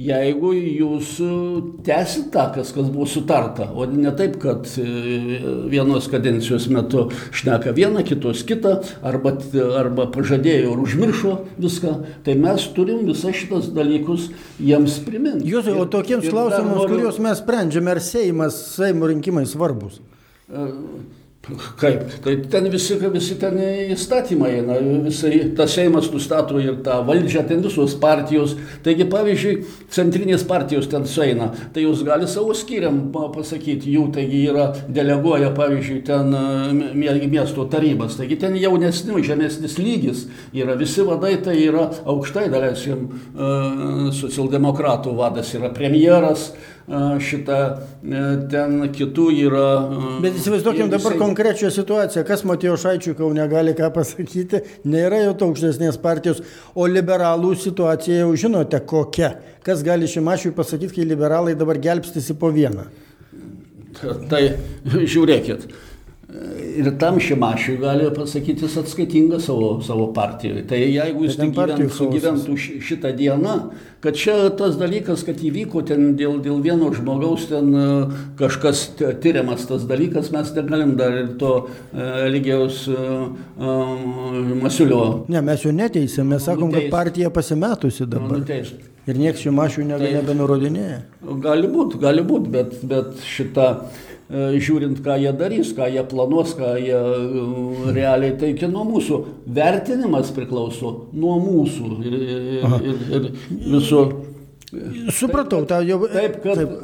jeigu 0.00 0.52
jūs 0.56 1.12
tęsit 1.84 2.30
tą, 2.34 2.46
kas, 2.54 2.72
kas 2.74 2.88
buvo 2.92 3.06
sutarta, 3.10 3.68
o 3.74 3.86
ne 3.90 4.12
taip, 4.16 4.38
kad 4.42 4.68
e, 4.80 4.86
vienos 5.70 6.08
kadencijos 6.12 6.68
metu 6.72 7.06
šneka 7.36 7.74
vieną, 7.76 8.04
kitos 8.08 8.44
kitą, 8.48 8.78
arba, 9.06 9.34
arba 9.80 10.08
pažadėjo 10.14 10.72
ir 10.72 10.82
užmiršo 10.86 11.36
viską, 11.60 11.94
tai 12.26 12.36
mes 12.40 12.66
turim 12.76 13.04
visas 13.08 13.36
šitas 13.36 13.70
dalykus 13.76 14.30
jiems 14.60 15.00
priminti. 15.04 15.50
Jūs, 15.52 15.68
o 15.74 15.86
tokiems 15.90 16.28
klausimams, 16.30 16.76
noriu... 16.78 16.96
kuriuos 16.96 17.20
mes 17.22 17.42
sprendžiame, 17.44 17.94
ar 17.94 18.04
Seimas, 18.04 18.60
Seimo 18.76 19.10
rinkimai 19.10 19.44
svarbus? 19.48 20.00
Uh, 20.50 20.72
Kaip? 21.80 22.02
Tai 22.20 22.34
ten 22.52 22.66
visi, 22.68 22.98
visi 23.00 23.34
ten 23.40 23.54
įstatymai 23.94 24.50
eina, 24.58 24.74
visai 25.06 25.38
tas 25.56 25.72
Seimas 25.72 26.10
nustato 26.12 26.60
ir 26.60 26.82
tą 26.84 26.98
valdžią, 27.08 27.46
ten 27.48 27.62
visos 27.64 27.94
partijos. 28.00 28.52
Taigi, 28.84 29.06
pavyzdžiui, 29.08 29.54
centrinės 29.90 30.44
partijos 30.46 30.90
ten 30.92 31.06
sueina, 31.08 31.48
tai 31.72 31.86
jūs 31.86 32.02
gali 32.04 32.28
savo 32.28 32.52
skyriam 32.56 33.06
pasakyti, 33.32 33.94
jų 33.96 34.04
taigi 34.18 34.42
yra, 34.52 34.66
deleguoja, 34.92 35.48
pavyzdžiui, 35.56 36.02
ten 36.10 36.36
miesto 37.32 37.64
tarybas. 37.72 38.18
Taigi 38.20 38.36
ten 38.44 38.58
jaunesnis, 38.60 39.24
žemesnis 39.30 39.78
lygis 39.80 40.26
yra, 40.52 40.76
visi 40.76 41.06
vadai 41.08 41.38
tai 41.40 41.56
yra 41.64 41.88
aukštai, 42.04 42.50
daleiskim, 42.52 43.08
socialdemokratų 44.20 45.16
vadas 45.16 45.56
yra 45.56 45.72
premjeras 45.72 46.50
šitą, 47.22 47.58
e, 48.02 48.22
ten 48.50 48.80
kitų 48.94 49.26
yra. 49.46 49.66
Bet 50.22 50.38
įsivaizduokim 50.40 50.88
dabar 50.90 51.14
visai... 51.14 51.20
konkrečią 51.20 51.70
situaciją, 51.74 52.24
kas 52.26 52.42
Matijo 52.48 52.76
Šaičiui 52.80 53.14
Kaune 53.18 53.46
gali 53.50 53.74
ką 53.78 53.92
pasakyti, 53.94 54.62
nėra 54.90 55.22
jau 55.24 55.36
to 55.38 55.50
aukštesnės 55.50 56.00
partijos, 56.02 56.42
o 56.74 56.88
liberalų 56.90 57.54
situacija 57.62 58.24
jau 58.24 58.32
žinote 58.34 58.82
kokia. 58.90 59.36
Kas 59.66 59.84
gali 59.86 60.08
Šimašiui 60.10 60.54
pasakyti, 60.56 60.96
kai 60.98 61.06
liberalai 61.06 61.54
dabar 61.58 61.78
gelbstisi 61.78 62.34
po 62.40 62.50
vieną? 62.54 62.88
Tai 64.00 64.42
žiūrėkit 64.86 65.68
ir 66.76 66.98
tam 66.98 67.20
Šimašiui 67.20 67.78
gali 67.80 68.08
pasakyti, 68.14 68.64
jis 68.64 68.76
atskaitingas 68.80 69.44
savo, 69.48 69.70
savo 69.82 70.10
partijai. 70.14 70.62
Tai 70.68 70.78
jeigu 70.78 71.24
jis 71.26 71.38
tik 71.40 71.54
gyvent, 71.56 71.92
sugyventų 71.96 72.56
šitą 72.86 73.12
dieną, 73.16 73.54
kad 74.04 74.18
čia 74.18 74.36
tas 74.58 74.78
dalykas, 74.80 75.24
kad 75.26 75.40
įvyko 75.44 75.82
ten 75.88 76.14
dėl, 76.18 76.38
dėl 76.44 76.60
vieno 76.64 76.90
žmogaus, 76.94 77.48
ten 77.50 77.72
e, 77.74 77.86
kažkas 78.40 78.86
tyriamas 79.22 79.66
tas 79.68 79.86
dalykas, 79.88 80.30
mes 80.34 80.52
negalim 80.56 80.94
dar 81.00 81.16
ir 81.22 81.32
to 81.40 81.54
e, 81.66 82.06
Eligijaus 82.28 82.84
uh, 82.90 83.26
Masiulio. 84.60 85.02
Ne, 85.32 85.42
mes 85.44 85.64
jo 85.66 85.74
neteisėme, 85.74 86.36
mes 86.36 86.46
sakom, 86.46 86.70
nuteist. 86.70 86.86
kad 86.88 86.94
partija 86.94 87.32
pasimetusi 87.34 88.06
dabar. 88.06 88.38
Nuteist. 88.40 88.86
Ir 89.08 89.16
nieks 89.18 89.40
Šimašiui 89.42 89.86
nebenurodinėja. 89.88 91.00
Gali 91.42 91.68
būti, 91.72 91.98
gali 91.98 92.22
būti, 92.26 92.50
bet, 92.52 92.76
bet 92.86 93.22
šita 93.26 93.70
E, 93.80 94.09
žiūrint, 94.30 95.00
ką 95.02 95.16
jie 95.18 95.32
darys, 95.34 95.72
ką 95.74 95.88
jie 95.90 96.02
planuos, 96.06 96.54
ką 96.54 96.74
jie 96.78 96.94
e, 96.94 97.92
realiai 97.96 98.36
teikia 98.38 98.68
nuo 98.70 98.84
mūsų. 98.86 99.20
Vertinimas 99.50 100.30
priklauso 100.36 101.10
nuo 101.12 101.38
mūsų 101.42 101.90
ir, 102.06 102.18
ir, 102.20 102.76
ir, 102.78 103.00
ir 103.16 103.30
visų. 103.72 104.04
Supratau, 105.10 105.64
tą 105.66 105.80
jau. 105.82 106.04
Taip, 106.12 106.38
kad 106.44 106.60
taip. 106.60 106.76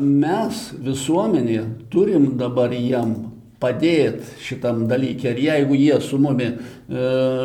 mes 0.00 0.62
visuomenė 0.86 1.66
turim 1.92 2.30
dabar 2.40 2.72
jam 2.72 3.12
padėti 3.60 4.40
šitam 4.44 4.86
dalykui 4.88 5.28
ir 5.34 5.42
jeigu 5.44 5.76
jie 5.76 6.00
su 6.04 6.20
mumi 6.20 6.48
e, 6.48 6.56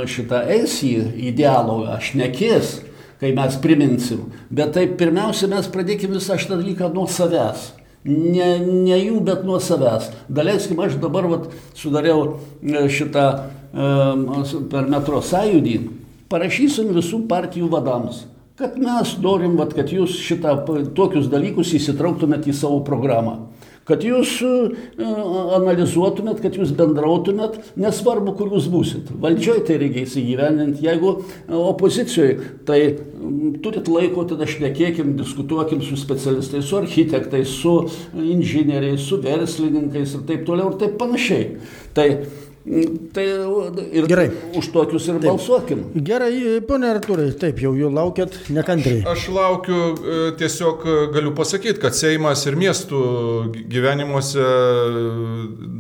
šitą 0.07 0.45
eis 0.55 0.79
į 0.83 1.35
dialogą, 1.35 1.97
aš 1.97 2.13
nekės, 2.19 2.73
kai 3.19 3.35
mes 3.35 3.59
priminsim, 3.63 4.29
bet 4.47 4.73
taip 4.79 4.95
pirmiausia 4.99 5.51
mes 5.51 5.67
pradėkime 5.71 6.15
visą 6.15 6.39
šitą 6.39 6.55
dalyką 6.63 6.91
nuo 6.95 7.07
savęs 7.11 7.69
ne, 8.05 8.49
ne 8.65 8.97
jų, 8.97 9.19
bet 9.25 9.45
nuo 9.47 9.59
savęs. 9.61 10.09
Daleiskim, 10.29 10.79
aš 10.81 10.97
dabar 11.01 11.27
vat, 11.31 11.49
sudariau 11.77 12.37
e, 12.61 12.85
šitą 12.91 13.25
e, 13.37 14.61
per 14.71 14.89
metro 14.91 15.21
sąjūdį, 15.25 15.77
parašysim 16.31 16.91
visų 16.95 17.23
partijų 17.31 17.69
vadams, 17.71 18.25
kad 18.59 18.77
mes 18.81 19.15
norim, 19.21 19.57
vat, 19.59 19.75
kad 19.77 19.91
jūs 19.93 20.19
šitą 20.21 20.57
tokius 20.97 21.29
dalykus 21.31 21.73
įsitrauktumėt 21.77 22.49
į 22.49 22.57
savo 22.57 22.81
programą 22.87 23.39
kad 23.91 24.06
jūs 24.08 24.38
e, 24.45 24.51
analizuotumėt, 25.58 26.41
kad 26.43 26.58
jūs 26.58 26.73
bendrautumėt, 26.77 27.60
nesvarbu, 27.80 28.36
kur 28.39 28.54
jūs 28.56 28.69
būsit. 28.71 29.12
Valdžioje 29.21 29.65
tai 29.67 29.80
reikia 29.82 30.06
įsigyveninti, 30.08 30.86
jeigu 30.88 31.17
opozicijoje, 31.62 32.38
tai 32.67 32.80
turit 33.63 33.89
laiko, 33.91 34.25
tada 34.30 34.47
šnekėkim, 34.49 35.15
diskutuokim 35.19 35.84
su 35.86 35.99
specialistais, 35.99 36.65
su 36.67 36.80
architektais, 36.80 37.51
su 37.62 37.75
inžinieriais, 38.15 39.04
su 39.06 39.19
verslininkais 39.21 40.15
ir 40.17 40.25
taip 40.30 40.47
toliau 40.47 40.71
ir 40.71 40.80
taip 40.82 40.97
panašiai. 41.01 41.49
Tai 41.95 42.08
Tai 42.62 43.24
ir 43.91 44.06
Gerai. 44.06 44.28
už 44.56 44.67
tokius 44.74 45.08
ir 45.10 45.15
taip. 45.17 45.32
balsuokim. 45.32 45.80
Gerai, 46.06 46.60
ponė 46.67 46.91
Arturai, 46.93 47.32
taip 47.34 47.58
jau 47.63 47.71
jų 47.74 47.89
laukiat 47.89 48.36
nekantriai. 48.54 49.02
Aš 49.10 49.30
laukiu, 49.34 49.80
e, 49.97 50.19
tiesiog 50.38 50.86
e, 50.86 50.97
galiu 51.15 51.34
pasakyti, 51.38 51.82
kad 51.82 51.97
Seimas 51.97 52.45
ir 52.45 52.60
miestų 52.62 53.02
gyvenimuose 53.71 54.45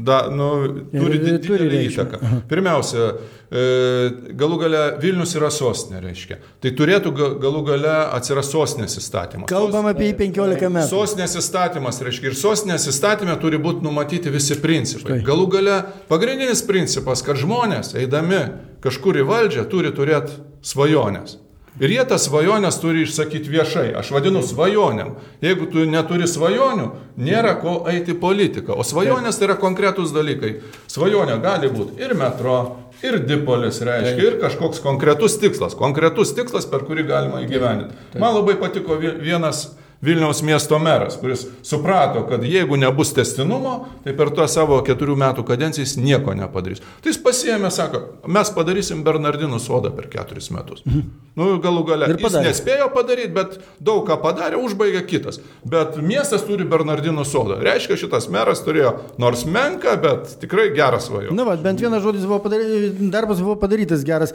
da, 0.09 0.23
nu, 0.33 0.49
turi 0.95 1.21
didelį 1.21 1.83
įtaką. 1.91 2.41
Pirmiausia, 2.49 3.11
E, 3.11 3.40
galų 3.51 4.57
gale 4.61 4.81
Vilnius 5.01 5.33
yra 5.35 5.49
sostinė, 5.51 5.99
reiškia. 6.05 6.37
Tai 6.63 6.71
turėtų 6.79 7.11
galų 7.41 7.63
gale 7.67 7.95
atsirasti 8.15 8.55
sostinės 8.55 8.95
įstatymas. 9.01 9.51
Kalbam 9.51 9.89
apie 9.91 10.07
jį 10.07 10.15
15 10.21 10.71
metų. 10.71 10.87
Sostinės 10.87 11.35
įstatymas, 11.41 11.99
reiškia, 12.05 12.31
ir 12.31 12.39
sostinės 12.39 12.87
įstatymė 12.87 13.35
turi 13.43 13.59
būti 13.59 13.83
numatyti 13.83 14.31
visi 14.31 14.55
principai. 14.63 15.17
Štai. 15.17 15.27
Galų 15.27 15.49
gale 15.57 15.77
pagrindinis 16.07 16.63
principas, 16.63 17.25
kad 17.27 17.39
žmonės, 17.43 17.91
eidami 17.99 18.45
kažkur 18.83 19.19
į 19.19 19.27
valdžią, 19.27 19.67
turi 19.71 19.91
turėti 19.95 20.39
svajonės. 20.63 21.35
Ir 21.79 21.93
jie 21.93 22.03
tas 22.03 22.25
svajonės 22.27 22.81
turi 22.81 23.05
išsakyti 23.05 23.51
viešai. 23.53 23.85
Aš 23.95 24.09
vadinu 24.11 24.41
svajonėm. 24.43 25.13
Jeigu 25.43 25.69
tu 25.71 25.85
neturi 25.87 26.27
svajonių, 26.27 26.89
nėra 27.15 27.55
ko 27.61 27.77
eiti 27.87 28.11
į 28.11 28.19
politiką. 28.19 28.75
O 28.75 28.83
svajonės 28.83 29.39
tai 29.39 29.47
yra 29.47 29.55
konkretūs 29.61 30.11
dalykai. 30.11 30.57
Svajonė 30.91 31.39
gali 31.43 31.71
būti 31.71 32.03
ir 32.03 32.11
metro, 32.19 32.57
ir 33.05 33.21
dipolis 33.23 33.79
reiškia, 33.87 34.25
ir 34.25 34.39
kažkoks 34.41 34.83
konkretus 34.83 35.37
tikslas, 35.41 35.77
konkretus 35.79 36.35
tikslas, 36.35 36.67
per 36.69 36.83
kurį 36.87 37.07
galima 37.07 37.39
įgyveninti. 37.45 38.19
Man 38.19 38.35
labai 38.35 38.57
patiko 38.59 38.99
vienas 38.99 39.69
Vilniaus 40.01 40.41
miesto 40.41 40.79
meras, 40.81 41.15
kuris 41.21 41.45
suprato, 41.61 42.23
kad 42.29 42.41
jeigu 42.43 42.77
nebus 42.77 43.13
testinumo, 43.13 43.85
tai 44.01 44.15
per 44.17 44.31
tą 44.33 44.47
savo 44.49 44.79
keturių 44.85 45.13
metų 45.21 45.45
kadenciją 45.45 45.85
jis 45.85 45.93
nieko 46.01 46.33
nepadarys. 46.33 46.81
Tai 47.03 47.11
jis 47.13 47.19
pasiemė, 47.21 47.69
sako, 47.69 48.01
mes 48.25 48.49
padarysim 48.55 49.03
Bernardinų 49.05 49.59
sodą 49.61 49.91
per 49.93 50.09
keturis 50.09 50.49
metus. 50.55 50.81
Mhm. 50.87 51.11
Nu, 51.37 51.45
galų 51.63 51.83
gale. 51.87 52.09
Jis 52.11 52.33
nespėjo 52.43 52.89
padaryti, 52.91 53.29
bet 53.35 53.53
daug 53.79 54.01
ką 54.09 54.17
padarė, 54.23 54.57
užbaigė 54.59 55.03
kitas. 55.07 55.37
Bet 55.63 55.95
miestas 56.01 56.41
turi 56.43 56.65
Bernardinų 56.67 57.23
sodą. 57.29 57.59
Reiškia, 57.63 57.99
šitas 58.01 58.27
meras 58.33 58.65
turėjo 58.65 58.97
nors 59.21 59.45
menką, 59.45 59.93
bet 60.01 60.33
tikrai 60.41 60.71
gerą 60.75 60.99
svajonę. 60.99 61.37
Na, 61.37 61.45
va, 61.47 61.55
bent 61.61 61.79
vienas 61.79 62.03
žodis 62.03 62.25
buvo 62.27 62.41
padarytas, 62.43 62.97
darbas 63.13 63.39
buvo 63.45 63.55
padarytas 63.61 64.03
geras. 64.07 64.33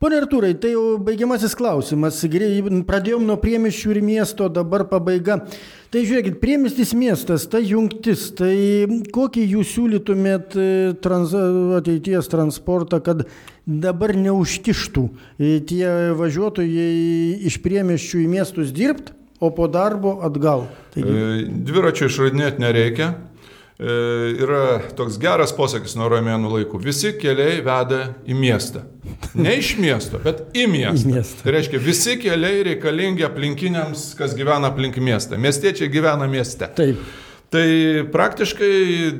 Pone 0.00 0.22
Artūrai, 0.22 0.54
tai 0.62 0.72
jau 0.76 0.94
baigiamasis 1.02 1.58
klausimas. 1.58 2.22
Pradėjom 2.88 3.28
nuo 3.28 3.36
priemiščių 3.42 3.92
ir 3.92 4.02
miesto, 4.06 4.48
dabar 4.48 4.86
pabaigėme 4.88 5.07
pabaiga. 5.08 5.40
Tai 5.88 6.02
žiūrėkit, 6.04 6.34
priemestis 6.42 6.92
miestas, 6.92 7.46
ta 7.48 7.62
jungtis, 7.64 8.26
tai 8.36 8.84
kokį 9.08 9.46
jūs 9.54 9.70
siūlytumėt 9.72 10.56
e, 10.60 10.66
trans, 11.00 11.32
ateities 11.78 12.28
transportą, 12.28 13.00
kad 13.00 13.24
dabar 13.64 14.12
neužkištų 14.12 15.06
e, 15.40 15.54
tie 15.64 16.12
važiuotojai 16.18 17.40
iš 17.48 17.56
priemeščių 17.64 18.20
į 18.20 18.28
miestus 18.34 18.74
dirbti, 18.76 19.16
o 19.40 19.48
po 19.54 19.64
darbo 19.72 20.18
atgal? 20.28 20.66
Taigi... 20.92 21.08
E, 21.08 21.48
dviračio 21.48 22.10
išradinėti 22.12 22.66
nereikia. 22.66 23.14
Yra 23.78 24.80
toks 24.98 25.20
geras 25.22 25.52
posakis 25.54 25.94
nuo 25.94 26.08
romėnų 26.10 26.50
laikų. 26.50 26.80
Visi 26.82 27.12
keliai 27.14 27.60
veda 27.62 28.00
į 28.26 28.34
miestą. 28.34 28.82
Ne 29.38 29.52
iš 29.60 29.76
miesto, 29.78 30.18
bet 30.22 30.48
į 30.50 30.64
miestą. 30.72 31.04
Į 31.06 31.12
miestą. 31.12 31.44
Tai 31.44 31.54
reiškia, 31.54 31.78
visi 31.84 32.16
keliai 32.18 32.64
reikalingi 32.72 33.26
aplinkiniams, 33.28 34.08
kas 34.18 34.34
gyvena 34.38 34.72
aplink 34.72 34.98
miestą. 34.98 35.38
Miestiečiai 35.38 35.92
gyvena 35.94 36.26
mieste. 36.30 36.66
Taip. 36.74 36.98
Tai 37.48 37.64
praktiškai 38.12 38.72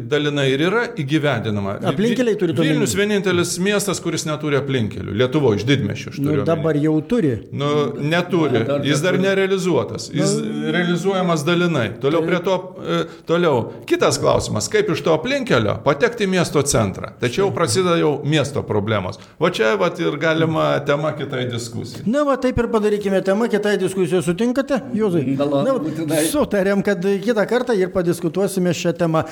dalinai 0.05 0.51
ir 0.53 0.61
yra 0.67 0.83
įgyvendinama. 1.01 1.79
Aplinkeliai 1.88 2.37
turi 2.37 2.53
turėti. 2.53 2.75
Vilnius 2.75 2.93
vienintelis 2.99 3.55
miestas, 3.64 4.03
kuris 4.05 4.27
neturi 4.29 4.59
aplinkelių. 4.59 5.14
Lietuvo 5.17 5.55
iš 5.57 5.64
didmešių. 5.64 6.12
Nu, 6.21 6.35
dabar 6.45 6.77
jau 6.77 6.93
turi. 7.09 7.31
Nu, 7.57 7.71
neturi. 7.97 8.61
Dar 8.69 8.85
Jis 8.85 9.01
dar 9.01 9.17
nerealizuotas. 9.23 10.11
Jis 10.12 10.35
nu, 10.43 10.73
realizuojamas 10.75 11.45
dalinai. 11.47 11.87
Toliau 12.03 12.21
prie 12.27 12.43
to, 12.45 12.59
e, 12.85 12.99
toliau. 13.31 13.62
Kitas 13.88 14.21
klausimas, 14.21 14.69
kaip 14.69 14.93
iš 14.93 15.01
to 15.07 15.17
aplinkelio 15.17 15.79
patekti 15.87 16.29
į 16.29 16.33
miesto 16.37 16.61
centrą. 16.69 17.14
Tačiau 17.25 17.49
prasideda 17.57 17.97
jau 17.97 18.12
miesto 18.29 18.61
problemos. 18.61 19.17
Va 19.41 19.49
čia 19.57 19.73
va 19.81 19.88
ir 19.97 20.21
galima 20.21 20.67
tema 20.85 21.14
kitai 21.17 21.47
diskusijai. 21.49 22.05
Na, 22.05 22.27
va 22.29 22.37
taip 22.37 22.61
ir 22.61 22.69
padarykime 22.77 23.25
temą 23.25 23.49
kitai 23.49 23.79
diskusijai. 23.81 24.21
Sutinkate, 24.29 24.83
Jūzai? 24.93 25.25
Na, 25.41 26.21
sutarėm, 26.29 26.85
kad 26.85 27.01
kitą 27.25 27.49
kartą 27.49 27.73
ir 27.73 27.88
padiskutuosime 27.97 28.17
diskutuosime 28.18 28.74
šią 28.74 28.92
temą. 28.98 29.22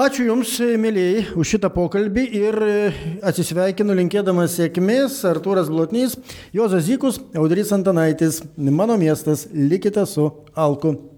Ačiū 0.00 0.26
Jums, 0.26 0.56
mėlyjei, 0.82 1.28
už 1.38 1.54
šitą 1.54 1.70
pokalbį 1.70 2.24
ir 2.40 2.58
atsisveikinu 3.22 3.94
linkėdamas 4.00 4.58
sėkmės. 4.58 5.20
Artūras 5.30 5.70
Blotnys, 5.70 6.18
Jozas 6.56 6.88
Zykus, 6.90 7.22
Audrys 7.38 7.70
Antanaitis, 7.72 8.42
mano 8.58 8.98
miestas. 8.98 9.46
Likite 9.54 10.06
su 10.10 10.26
Alku. 10.58 11.11